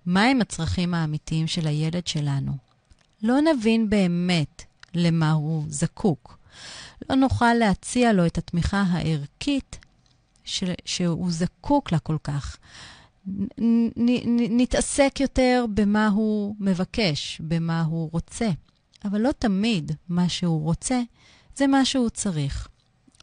מהם 0.05 0.41
הצרכים 0.41 0.93
האמיתיים 0.93 1.47
של 1.47 1.67
הילד 1.67 2.07
שלנו. 2.07 2.57
לא 3.21 3.37
נבין 3.41 3.89
באמת 3.89 4.63
למה 4.93 5.31
הוא 5.31 5.65
זקוק. 5.67 6.37
לא 7.09 7.15
נוכל 7.15 7.53
להציע 7.53 8.13
לו 8.13 8.25
את 8.25 8.37
התמיכה 8.37 8.81
הערכית 8.81 9.79
ש... 10.45 10.63
שהוא 10.85 11.31
זקוק 11.31 11.91
לה 11.91 11.99
כל 11.99 12.17
כך. 12.23 12.57
נ... 13.27 13.87
נ... 13.95 14.61
נתעסק 14.61 15.19
יותר 15.19 15.65
במה 15.73 16.07
הוא 16.07 16.55
מבקש, 16.59 17.41
במה 17.43 17.81
הוא 17.81 18.09
רוצה. 18.11 18.49
אבל 19.05 19.21
לא 19.21 19.31
תמיד 19.31 19.91
מה 20.09 20.29
שהוא 20.29 20.63
רוצה 20.63 21.01
זה 21.55 21.67
מה 21.67 21.85
שהוא 21.85 22.09
צריך. 22.09 22.67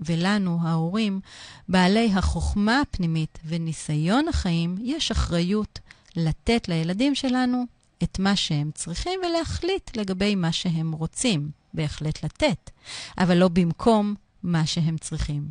ולנו, 0.01 0.59
ההורים, 0.62 1.21
בעלי 1.69 2.12
החוכמה 2.14 2.81
הפנימית 2.81 3.38
וניסיון 3.45 4.29
החיים, 4.29 4.77
יש 4.81 5.11
אחריות 5.11 5.79
לתת 6.16 6.68
לילדים 6.68 7.14
שלנו 7.14 7.64
את 8.03 8.18
מה 8.18 8.37
שהם 8.37 8.70
צריכים 8.75 9.20
ולהחליט 9.27 9.96
לגבי 9.96 10.35
מה 10.35 10.53
שהם 10.53 10.92
רוצים. 10.92 11.51
בהחלט 11.75 12.25
לתת, 12.25 12.70
אבל 13.18 13.37
לא 13.37 13.49
במקום 13.49 14.14
מה 14.42 14.66
שהם 14.66 14.99
צריכים. 14.99 15.51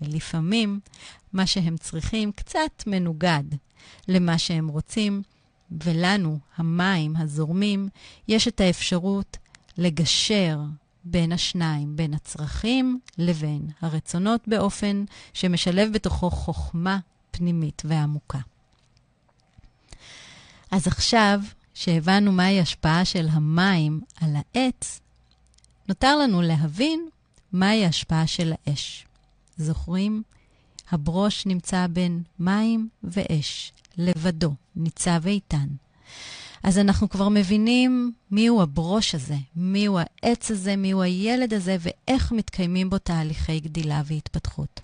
ולפעמים 0.00 0.80
מה 1.32 1.46
שהם 1.46 1.76
צריכים 1.76 2.32
קצת 2.32 2.84
מנוגד 2.86 3.44
למה 4.08 4.38
שהם 4.38 4.68
רוצים, 4.68 5.22
ולנו, 5.84 6.38
המים 6.56 7.16
הזורמים, 7.16 7.88
יש 8.28 8.48
את 8.48 8.60
האפשרות 8.60 9.36
לגשר 9.78 10.60
בין 11.04 11.32
השניים, 11.32 11.96
בין 11.96 12.14
הצרכים 12.14 13.00
לבין 13.18 13.68
הרצונות, 13.80 14.48
באופן 14.48 15.04
שמשלב 15.32 15.92
בתוכו 15.92 16.30
חוכמה 16.30 16.98
פנימית 17.30 17.82
ועמוקה. 17.84 18.38
אז 20.76 20.86
עכשיו, 20.86 21.40
שהבנו 21.74 22.32
מהי 22.32 22.60
השפעה 22.60 23.04
של 23.04 23.28
המים 23.30 24.00
על 24.20 24.30
העץ, 24.36 25.00
נותר 25.88 26.16
לנו 26.16 26.42
להבין 26.42 27.08
מהי 27.52 27.84
ההשפעה 27.84 28.26
של 28.26 28.52
האש. 28.66 29.06
זוכרים? 29.56 30.22
הברוש 30.90 31.46
נמצא 31.46 31.86
בין 31.86 32.22
מים 32.38 32.88
ואש, 33.04 33.72
לבדו, 33.98 34.54
ניצב 34.76 35.26
איתן. 35.26 35.66
אז 36.62 36.78
אנחנו 36.78 37.08
כבר 37.08 37.28
מבינים 37.28 38.12
מיהו 38.30 38.62
הברוש 38.62 39.14
הזה, 39.14 39.36
מיהו 39.56 39.98
העץ 39.98 40.50
הזה, 40.50 40.76
מיהו 40.76 41.02
הילד 41.02 41.54
הזה, 41.54 41.76
ואיך 41.80 42.32
מתקיימים 42.32 42.90
בו 42.90 42.98
תהליכי 42.98 43.60
גדילה 43.60 44.02
והתפתחות. 44.06 44.80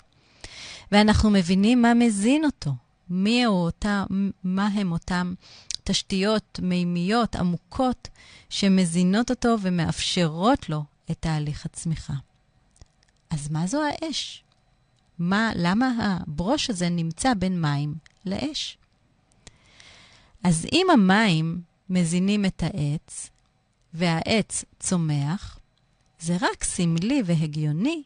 ואנחנו 0.93 1.31
מבינים 1.31 1.83
מה 1.83 1.95
מזין 1.95 2.45
אותו, 2.45 2.73
מי 3.11 3.47
אותה, 3.47 4.05
מה 4.45 4.67
הם 4.67 4.93
אותם 4.93 5.35
תשתיות 5.85 6.61
מימיות 6.63 7.37
עמוקות 7.37 8.09
שמזינות 8.51 9.31
אותו 9.31 9.57
ומאפשרות 9.63 10.69
לו 10.69 10.85
את 11.11 11.17
תהליך 11.21 11.67
הצמיחה. 11.67 12.15
אז 13.31 13.51
מה 13.51 13.67
זו 13.67 13.81
האש? 13.83 14.45
מה, 15.19 15.51
למה 15.55 15.93
הברוש 16.01 16.71
הזה 16.71 16.89
נמצא 16.89 17.35
בין 17.35 17.61
מים 17.61 17.95
לאש? 18.27 18.79
אז 20.45 20.67
אם 20.73 20.87
המים 20.93 21.63
מזינים 21.91 22.45
את 22.45 22.63
העץ, 22.63 23.31
והעץ 23.95 24.65
צומח, 24.81 25.59
זה 26.21 26.37
רק 26.41 26.65
סמלי 26.65 27.23
והגיוני 27.25 28.03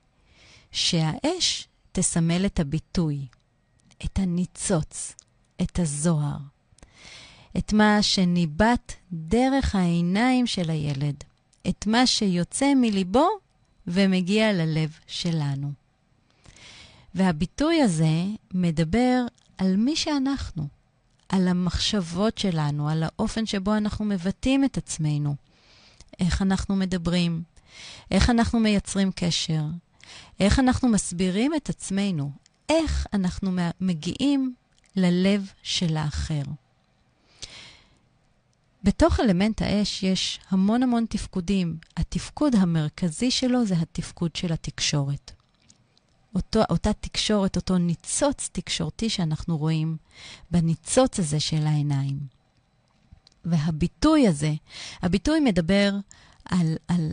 שהאש 0.72 1.68
תסמל 1.92 2.46
את 2.46 2.60
הביטוי, 2.60 3.26
את 4.04 4.18
הניצוץ, 4.18 5.14
את 5.62 5.78
הזוהר, 5.78 6.38
את 7.58 7.72
מה 7.72 8.02
שניבט 8.02 8.92
דרך 9.12 9.74
העיניים 9.74 10.46
של 10.46 10.70
הילד, 10.70 11.24
את 11.68 11.86
מה 11.86 12.06
שיוצא 12.06 12.72
מליבו 12.76 13.28
ומגיע 13.86 14.52
ללב 14.52 14.98
שלנו. 15.06 15.72
והביטוי 17.14 17.82
הזה 17.82 18.24
מדבר 18.54 19.22
על 19.58 19.76
מי 19.76 19.96
שאנחנו, 19.96 20.66
על 21.28 21.48
המחשבות 21.48 22.38
שלנו, 22.38 22.88
על 22.88 23.02
האופן 23.02 23.46
שבו 23.46 23.76
אנחנו 23.76 24.04
מבטאים 24.04 24.64
את 24.64 24.76
עצמנו, 24.76 25.34
איך 26.20 26.42
אנחנו 26.42 26.76
מדברים, 26.76 27.42
איך 28.10 28.30
אנחנו 28.30 28.60
מייצרים 28.60 29.10
קשר, 29.14 29.62
איך 30.40 30.58
אנחנו 30.58 30.88
מסבירים 30.88 31.54
את 31.54 31.68
עצמנו, 31.68 32.30
איך 32.68 33.06
אנחנו 33.12 33.50
מגיעים 33.80 34.54
ללב 34.96 35.50
של 35.62 35.96
האחר. 35.96 36.42
בתוך 38.86 39.20
אלמנט 39.20 39.62
האש 39.62 40.02
יש 40.02 40.40
המון 40.48 40.82
המון 40.82 41.06
תפקודים. 41.08 41.76
התפקוד 41.96 42.54
המרכזי 42.54 43.30
שלו 43.30 43.66
זה 43.66 43.74
התפקוד 43.74 44.36
של 44.36 44.52
התקשורת. 44.52 45.32
אותו, 46.34 46.60
אותה 46.70 46.92
תקשורת, 46.92 47.56
אותו 47.56 47.78
ניצוץ 47.78 48.48
תקשורתי 48.52 49.10
שאנחנו 49.10 49.58
רואים 49.58 49.96
בניצוץ 50.50 51.18
הזה 51.18 51.40
של 51.40 51.66
העיניים. 51.66 52.18
והביטוי 53.44 54.28
הזה, 54.28 54.52
הביטוי 55.02 55.40
מדבר 55.40 55.94
על, 56.44 56.76
על, 56.88 57.12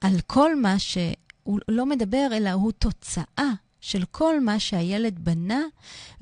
על 0.00 0.20
כל 0.26 0.60
מה 0.60 0.78
שהוא 0.78 1.60
לא 1.68 1.86
מדבר, 1.86 2.28
אלא 2.32 2.50
הוא 2.50 2.72
תוצאה 2.72 3.50
של 3.80 4.04
כל 4.10 4.40
מה 4.40 4.60
שהילד 4.60 5.24
בנה 5.24 5.60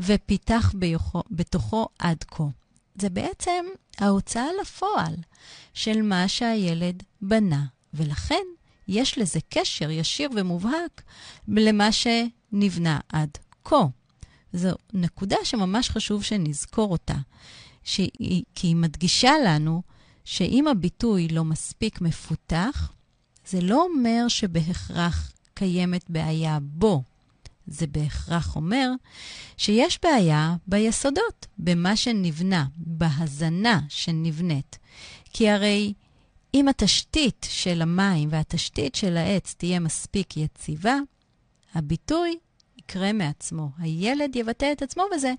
ופיתח 0.00 0.72
ביוכו, 0.78 1.22
בתוכו 1.30 1.88
עד 1.98 2.24
כה. 2.24 2.44
זה 2.94 3.10
בעצם 3.10 3.64
ההוצאה 3.98 4.46
לפועל 4.60 5.14
של 5.74 6.02
מה 6.02 6.28
שהילד 6.28 7.02
בנה, 7.20 7.64
ולכן 7.94 8.44
יש 8.88 9.18
לזה 9.18 9.38
קשר 9.48 9.90
ישיר 9.90 10.30
ומובהק 10.34 11.02
למה 11.48 11.88
שנבנה 11.92 13.00
עד 13.08 13.38
כה. 13.64 13.86
זו 14.52 14.70
נקודה 14.92 15.36
שממש 15.44 15.90
חשוב 15.90 16.22
שנזכור 16.22 16.92
אותה, 16.92 17.16
שהיא, 17.84 18.44
כי 18.54 18.66
היא 18.66 18.76
מדגישה 18.76 19.32
לנו 19.44 19.82
שאם 20.24 20.68
הביטוי 20.68 21.28
לא 21.28 21.44
מספיק 21.44 22.00
מפותח, 22.00 22.92
זה 23.46 23.60
לא 23.60 23.82
אומר 23.82 24.28
שבהכרח 24.28 25.32
קיימת 25.54 26.10
בעיה 26.10 26.58
בו. 26.62 27.02
זה 27.66 27.86
בהכרח 27.86 28.56
אומר 28.56 28.90
שיש 29.56 29.98
בעיה 30.02 30.56
ביסודות, 30.66 31.46
במה 31.58 31.96
שנבנה, 31.96 32.64
בהזנה 32.76 33.80
שנבנית. 33.88 34.78
כי 35.32 35.50
הרי 35.50 35.92
אם 36.54 36.68
התשתית 36.68 37.46
של 37.50 37.82
המים 37.82 38.28
והתשתית 38.32 38.94
של 38.94 39.16
העץ 39.16 39.54
תהיה 39.58 39.80
מספיק 39.80 40.36
יציבה, 40.36 40.96
הביטוי 41.74 42.38
יקרה 42.78 43.12
מעצמו. 43.12 43.68
הילד 43.78 44.36
יבטא 44.36 44.72
את 44.72 44.82
עצמו, 44.82 45.04
וזה 45.14 45.32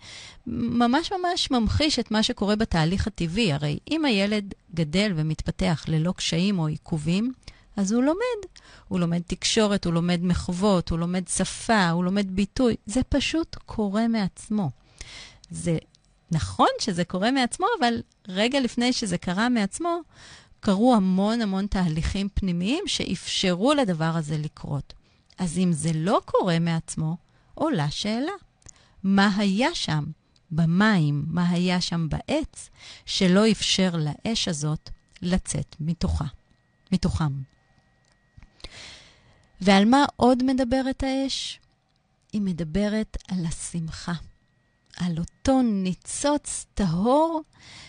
ממש 0.48 1.12
ממש 1.12 1.52
ממחיש 1.52 2.00
את 2.00 2.12
מה 2.12 2.24
שקורה 2.24 2.56
בתהליך 2.56 3.08
הטבעי. 3.08 3.54
הרי 3.54 3.80
אם 3.92 4.06
הילד 4.06 4.54
גדל 4.74 5.14
ומתפתח 5.16 5.86
ללא 5.88 6.12
קשיים 6.12 6.60
או 6.60 6.68
עיכובים, 6.68 7.34
אז 7.78 7.92
הוא 7.92 8.04
לומד. 8.04 8.50
הוא 8.88 9.00
לומד 9.00 9.22
תקשורת, 9.28 9.86
הוא 9.86 9.94
לומד 9.94 10.20
מחוות, 10.24 10.90
הוא 10.90 11.00
לומד 11.00 11.28
שפה, 11.28 11.90
הוא 11.90 12.04
לומד 12.04 12.36
ביטוי. 12.36 12.76
זה 12.86 13.02
פשוט 13.10 13.56
קורה 13.66 14.08
מעצמו. 14.08 14.70
זה 15.50 15.78
נכון 16.32 16.68
שזה 16.80 17.04
קורה 17.04 17.32
מעצמו, 17.32 17.66
אבל 17.80 18.02
רגע 18.28 18.60
לפני 18.60 18.94
שזה 18.94 19.18
קרה 19.18 19.50
מעצמו, 19.50 20.00
קרו 20.60 20.96
המון 20.96 21.42
המון 21.42 21.68
תהליכים 21.68 22.30
פנימיים 22.34 22.84
שאפשרו 22.88 23.74
לדבר 23.74 24.12
הזה 24.16 24.38
לקרות. 24.38 24.94
אז 25.38 25.58
אם 25.58 25.72
זה 25.74 25.92
לא 25.94 26.22
קורה 26.26 26.60
מעצמו, 26.60 27.18
עולה 27.54 27.92
שאלה. 27.92 28.32
מה 29.04 29.30
היה 29.38 29.76
שם 29.76 30.04
במים, 30.52 31.26
מה 31.28 31.50
היה 31.50 31.82
שם 31.82 32.08
בעץ, 32.10 32.70
שלא 33.06 33.52
אפשר 33.52 33.96
לאש 33.96 34.48
הזאת 34.48 34.90
לצאת 35.22 35.76
מתוכה, 35.80 36.26
מתוכם? 36.92 37.55
ועל 39.62 39.86
מה 39.86 40.06
עוד 40.16 40.44
מדברת 40.44 41.04
האש? 41.04 41.60
היא 42.34 42.42
מדברת 42.42 43.18
על 43.28 43.46
השמחה, 43.46 44.14
על 44.98 45.18
אותו 45.20 45.62
ניצוץ 45.62 46.66
טהור 46.74 47.42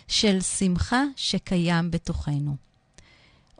של 0.09 0.41
שמחה 0.41 1.03
שקיים 1.17 1.91
בתוכנו. 1.91 2.57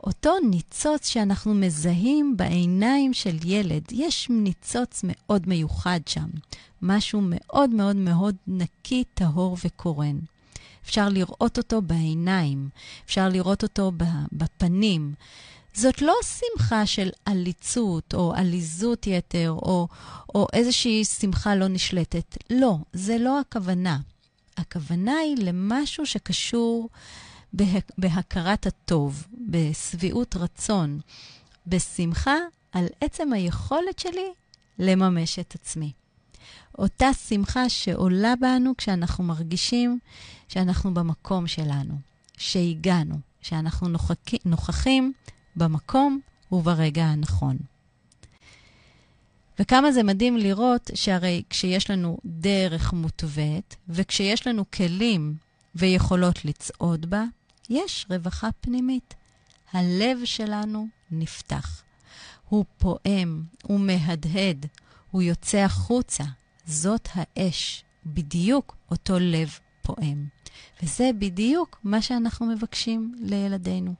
אותו 0.03 0.31
ניצוץ 0.49 1.07
שאנחנו 1.07 1.53
מזהים 1.53 2.37
בעיניים 2.37 3.13
של 3.13 3.37
ילד, 3.45 3.83
יש 3.91 4.27
ניצוץ 4.29 5.01
מאוד 5.03 5.47
מיוחד 5.47 5.99
שם, 6.05 6.29
משהו 6.81 7.21
מאוד 7.23 7.69
מאוד 7.69 7.95
מאוד 7.95 8.35
נקי, 8.47 9.03
טהור 9.13 9.57
וקורן. 9.65 10.19
אפשר 10.85 11.09
לראות 11.09 11.57
אותו 11.57 11.81
בעיניים, 11.81 12.69
אפשר 13.05 13.29
לראות 13.29 13.63
אותו 13.63 13.91
בפנים. 14.31 15.13
זאת 15.73 16.01
לא 16.01 16.13
שמחה 16.23 16.85
של 16.85 17.09
עליצות 17.25 18.13
או 18.13 18.33
עליזות 18.35 19.07
יתר 19.07 19.49
או, 19.51 19.87
או 20.35 20.47
איזושהי 20.53 21.05
שמחה 21.05 21.55
לא 21.55 21.67
נשלטת. 21.67 22.37
לא, 22.49 22.77
זה 22.93 23.17
לא 23.17 23.39
הכוונה. 23.39 23.99
הכוונה 24.57 25.17
היא 25.17 25.37
למשהו 25.37 26.05
שקשור 26.05 26.89
בה, 27.53 27.65
בהכרת 27.97 28.65
הטוב, 28.65 29.27
בשביעות 29.47 30.35
רצון, 30.35 30.99
בשמחה 31.67 32.35
על 32.71 32.85
עצם 33.01 33.33
היכולת 33.33 33.99
שלי 33.99 34.27
לממש 34.79 35.39
את 35.39 35.55
עצמי. 35.55 35.91
אותה 36.77 37.13
שמחה 37.13 37.69
שעולה 37.69 38.33
בנו 38.35 38.73
כשאנחנו 38.77 39.23
מרגישים 39.23 39.99
שאנחנו 40.47 40.93
במקום 40.93 41.47
שלנו, 41.47 41.93
שהגענו, 42.37 43.19
שאנחנו 43.41 43.87
נוכח, 43.87 44.15
נוכחים 44.45 45.13
במקום 45.57 46.19
וברגע 46.51 47.05
הנכון. 47.05 47.57
וכמה 49.59 49.91
זה 49.91 50.03
מדהים 50.03 50.37
לראות 50.37 50.91
שהרי 50.93 51.43
כשיש 51.49 51.89
לנו 51.89 52.17
דרך 52.25 52.93
מותווית, 52.93 53.75
וכשיש 53.89 54.47
לנו 54.47 54.63
כלים 54.71 55.35
ויכולות 55.75 56.45
לצעוד 56.45 57.09
בה, 57.09 57.23
יש 57.69 58.05
רווחה 58.09 58.49
פנימית. 58.61 59.13
הלב 59.73 60.17
שלנו 60.25 60.87
נפתח. 61.11 61.83
הוא 62.49 62.65
פועם, 62.77 63.43
הוא 63.63 63.79
מהדהד, 63.79 64.65
הוא 65.11 65.21
יוצא 65.21 65.57
החוצה. 65.57 66.23
זאת 66.65 67.09
האש, 67.13 67.83
בדיוק 68.05 68.75
אותו 68.91 69.19
לב 69.19 69.59
פועם. 69.81 70.27
וזה 70.83 71.09
בדיוק 71.19 71.79
מה 71.83 72.01
שאנחנו 72.01 72.45
מבקשים 72.45 73.15
לילדינו. 73.19 73.93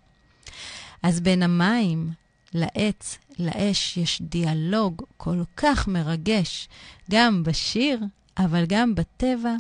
אז 1.04 1.20
בין 1.20 1.44
המים 1.44 2.12
לעץ, 2.54 3.18
לאש, 3.40 3.98
יש 3.98 4.22
דיאלוג 4.22 5.04
כל 5.18 5.44
כך 5.58 5.88
מרגש, 5.88 6.70
גם 7.12 7.44
בשיר, 7.44 8.00
אבל 8.38 8.66
גם 8.68 8.96
בטבע, 8.96 9.56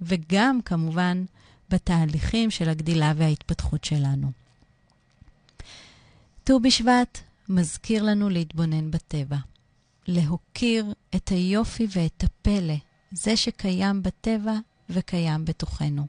וגם 0.00 0.60
כמובן 0.64 1.24
בתהליכים 1.70 2.50
של 2.50 2.68
הגדילה 2.68 3.12
וההתפתחות 3.16 3.84
שלנו. 3.84 4.32
ט"ו 6.44 6.60
בשבט 6.60 7.18
מזכיר 7.48 8.02
לנו 8.02 8.28
להתבונן 8.28 8.90
בטבע, 8.90 9.36
להוקיר 10.06 10.92
את 11.14 11.28
היופי 11.28 11.86
ואת 11.90 12.24
הפלא, 12.24 12.74
זה 13.12 13.36
שקיים 13.36 14.02
בטבע 14.02 14.54
וקיים 14.90 15.44
בתוכנו. 15.44 16.06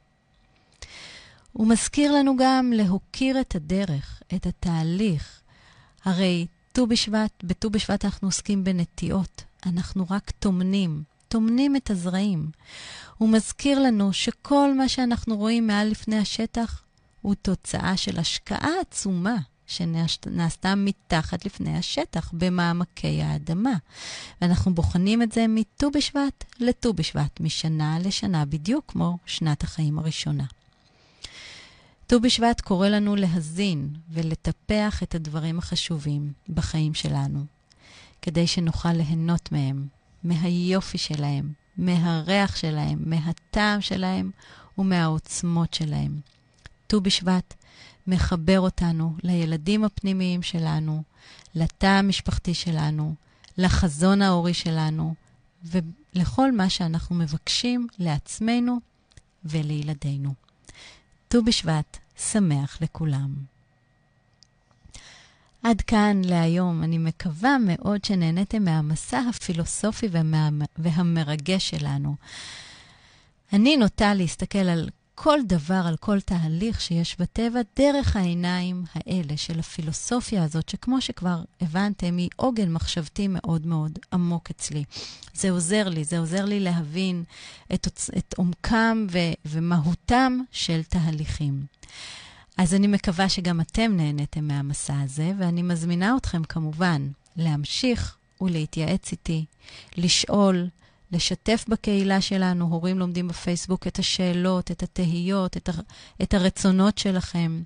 הוא 1.54 1.68
מזכיר 1.68 2.12
לנו 2.12 2.38
גם 2.38 2.72
להוקיר 2.76 3.42
את 3.42 3.56
הדרך, 3.56 4.22
את 4.36 4.46
התהליך. 4.46 5.42
הרי 6.06 6.48
ט"ו 6.72 6.88
בשבט, 6.88 7.44
בט"ו 7.44 7.70
בשבט 7.70 8.06
אנחנו 8.06 8.28
עוסקים 8.28 8.64
בנטיעות, 8.64 9.44
אנחנו 9.66 10.06
רק 10.10 10.32
טומנים, 10.32 11.04
טומנים 11.28 11.76
את 11.76 11.90
הזרעים. 11.90 12.52
הוא 13.18 13.30
מזכיר 13.30 13.80
לנו 13.80 14.14
שכל 14.14 14.74
מה 14.78 14.90
שאנחנו 14.90 15.38
רואים 15.38 15.68
מעל 15.68 15.88
לפני 15.88 16.18
השטח 16.18 16.84
הוא 17.22 17.36
תוצאה 17.36 17.98
של 17.98 18.20
השקעה 18.20 18.72
עצומה 18.82 19.38
שנעשתה 19.68 20.76
מתחת 20.76 21.46
לפני 21.46 21.78
השטח, 21.78 22.32
במעמקי 22.34 23.22
האדמה. 23.22 23.74
ואנחנו 24.42 24.74
בוחנים 24.74 25.22
את 25.22 25.32
זה 25.32 25.46
מט"ו 25.50 25.92
בשבט 25.92 26.44
לט"ו 26.60 26.94
בשבט, 26.94 27.40
משנה 27.40 27.98
לשנה, 28.00 28.46
בדיוק 28.46 28.86
כמו 28.88 29.18
שנת 29.26 29.64
החיים 29.64 30.00
הראשונה. 30.00 30.46
ט"ו 32.14 32.20
בשבט 32.20 32.62
קורא 32.62 32.88
לנו 32.88 33.16
להזין 33.16 33.94
ולטפח 34.10 35.04
את 35.04 35.16
הדברים 35.16 35.60
החשובים 35.60 36.34
בחיים 36.50 36.94
שלנו, 36.94 37.46
כדי 38.22 38.48
שנוכל 38.48 38.94
ליהנות 38.94 39.52
מהם, 39.52 39.88
מהיופי 40.24 40.98
שלהם, 40.98 41.54
מהריח 41.78 42.56
שלהם, 42.56 43.00
מהטעם 43.06 43.82
שלהם 43.82 44.32
ומהעוצמות 44.78 45.74
שלהם. 45.74 46.20
ט"ו 46.88 47.02
בשבט 47.02 47.54
מחבר 48.08 48.60
אותנו 48.60 49.16
לילדים 49.24 49.84
הפנימיים 49.84 50.42
שלנו, 50.42 51.04
לתא 51.56 51.86
המשפחתי 51.86 52.54
שלנו, 52.54 53.16
לחזון 53.58 54.22
ההורי 54.22 54.54
שלנו, 54.54 55.14
ולכל 55.64 56.52
מה 56.52 56.70
שאנחנו 56.70 57.16
מבקשים 57.16 57.88
לעצמנו 58.00 58.78
ולילדינו. 59.46 60.34
ט"ו 61.28 61.44
בשבט 61.44 62.03
שמח 62.18 62.78
לכולם. 62.82 63.34
עד 65.64 65.82
כאן 65.82 66.22
להיום. 66.26 66.84
אני 66.84 66.98
מקווה 66.98 67.58
מאוד 67.66 68.06
שנהניתם 68.06 68.64
מהמסע 68.64 69.20
הפילוסופי. 69.30 70.08
והמרגש 70.78 71.70
שלנו. 71.70 72.16
אני 73.54 73.78
נוטה 73.78 74.14
להסתכל 74.14 74.58
על 74.58 74.90
כל 75.16 75.40
דבר, 75.48 75.82
על 75.88 75.98
כל 75.98 76.22
תהליך 76.22 76.82
שיש 76.82 77.16
בטבע, 77.20 77.60
דרך 77.78 78.16
העיניים 78.16 78.84
האלה 78.94 79.38
של 79.38 79.60
הפילוסופיה 79.60 80.44
הזאת, 80.44 80.70
שכמו 80.70 81.02
שכבר 81.02 81.42
הבנתם, 81.62 82.18
היא 82.18 82.30
עוגן 82.36 82.72
מחשבתי 82.72 83.28
מאוד 83.30 83.68
מאוד 83.68 84.00
עמוק 84.14 84.50
אצלי. 84.50 84.84
זה 85.34 85.52
עוזר 85.52 85.90
לי, 85.90 86.04
זה 86.04 86.20
עוזר 86.20 86.46
לי 86.46 86.60
להבין 86.60 87.24
את, 87.74 87.88
את 88.18 88.36
עומקם 88.38 89.08
ו, 89.12 89.18
ומהותם 89.46 90.40
של 90.52 90.84
תהליכים. 90.84 91.66
אז 92.58 92.74
אני 92.74 92.88
מקווה 92.88 93.30
שגם 93.30 93.62
אתם 93.62 93.92
נהניתם 93.96 94.48
מהמסע 94.48 95.02
הזה, 95.02 95.32
ואני 95.38 95.62
מזמינה 95.62 96.18
אתכם 96.18 96.44
כמובן 96.44 97.08
להמשיך 97.36 98.16
ולהתייעץ 98.42 99.12
איתי, 99.12 99.46
לשאול, 99.98 100.68
לשתף 101.12 101.66
בקהילה 101.68 102.22
שלנו, 102.22 102.66
הורים 102.66 103.00
לומדים 103.00 103.28
בפייסבוק, 103.28 103.88
את 103.88 104.00
השאלות, 104.00 104.72
את 104.72 104.84
התהיות, 104.84 105.58
את, 105.58 105.70
ה, 105.70 105.72
את 106.22 106.34
הרצונות 106.34 106.98
שלכם. 106.98 107.64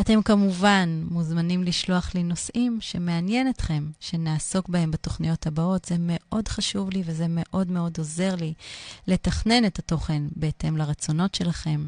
אתם 0.00 0.22
כמובן 0.22 1.04
מוזמנים 1.10 1.64
לשלוח 1.64 2.14
לי 2.14 2.22
נושאים 2.22 2.78
שמעניין 2.80 3.50
אתכם, 3.50 3.90
שנעסוק 4.00 4.68
בהם 4.68 4.90
בתוכניות 4.90 5.46
הבאות. 5.46 5.84
זה 5.84 5.96
מאוד 5.98 6.48
חשוב 6.48 6.90
לי 6.90 7.02
וזה 7.06 7.26
מאוד 7.28 7.70
מאוד 7.70 7.98
עוזר 7.98 8.34
לי 8.34 8.54
לתכנן 9.06 9.64
את 9.64 9.78
התוכן 9.78 10.22
בהתאם 10.36 10.76
לרצונות 10.76 11.34
שלכם. 11.34 11.86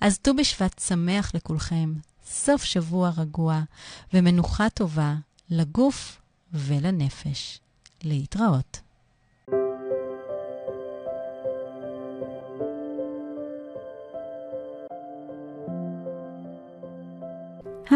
אז 0.00 0.18
ט"ו 0.18 0.34
בשבט 0.36 0.78
שמח 0.78 1.34
לכולכם, 1.34 1.94
סוף 2.26 2.64
שבוע 2.64 3.10
רגוע 3.16 3.62
ומנוחה 4.14 4.70
טובה 4.70 5.14
לגוף 5.50 6.20
ולנפש. 6.52 7.60
להתראות. 8.04 8.83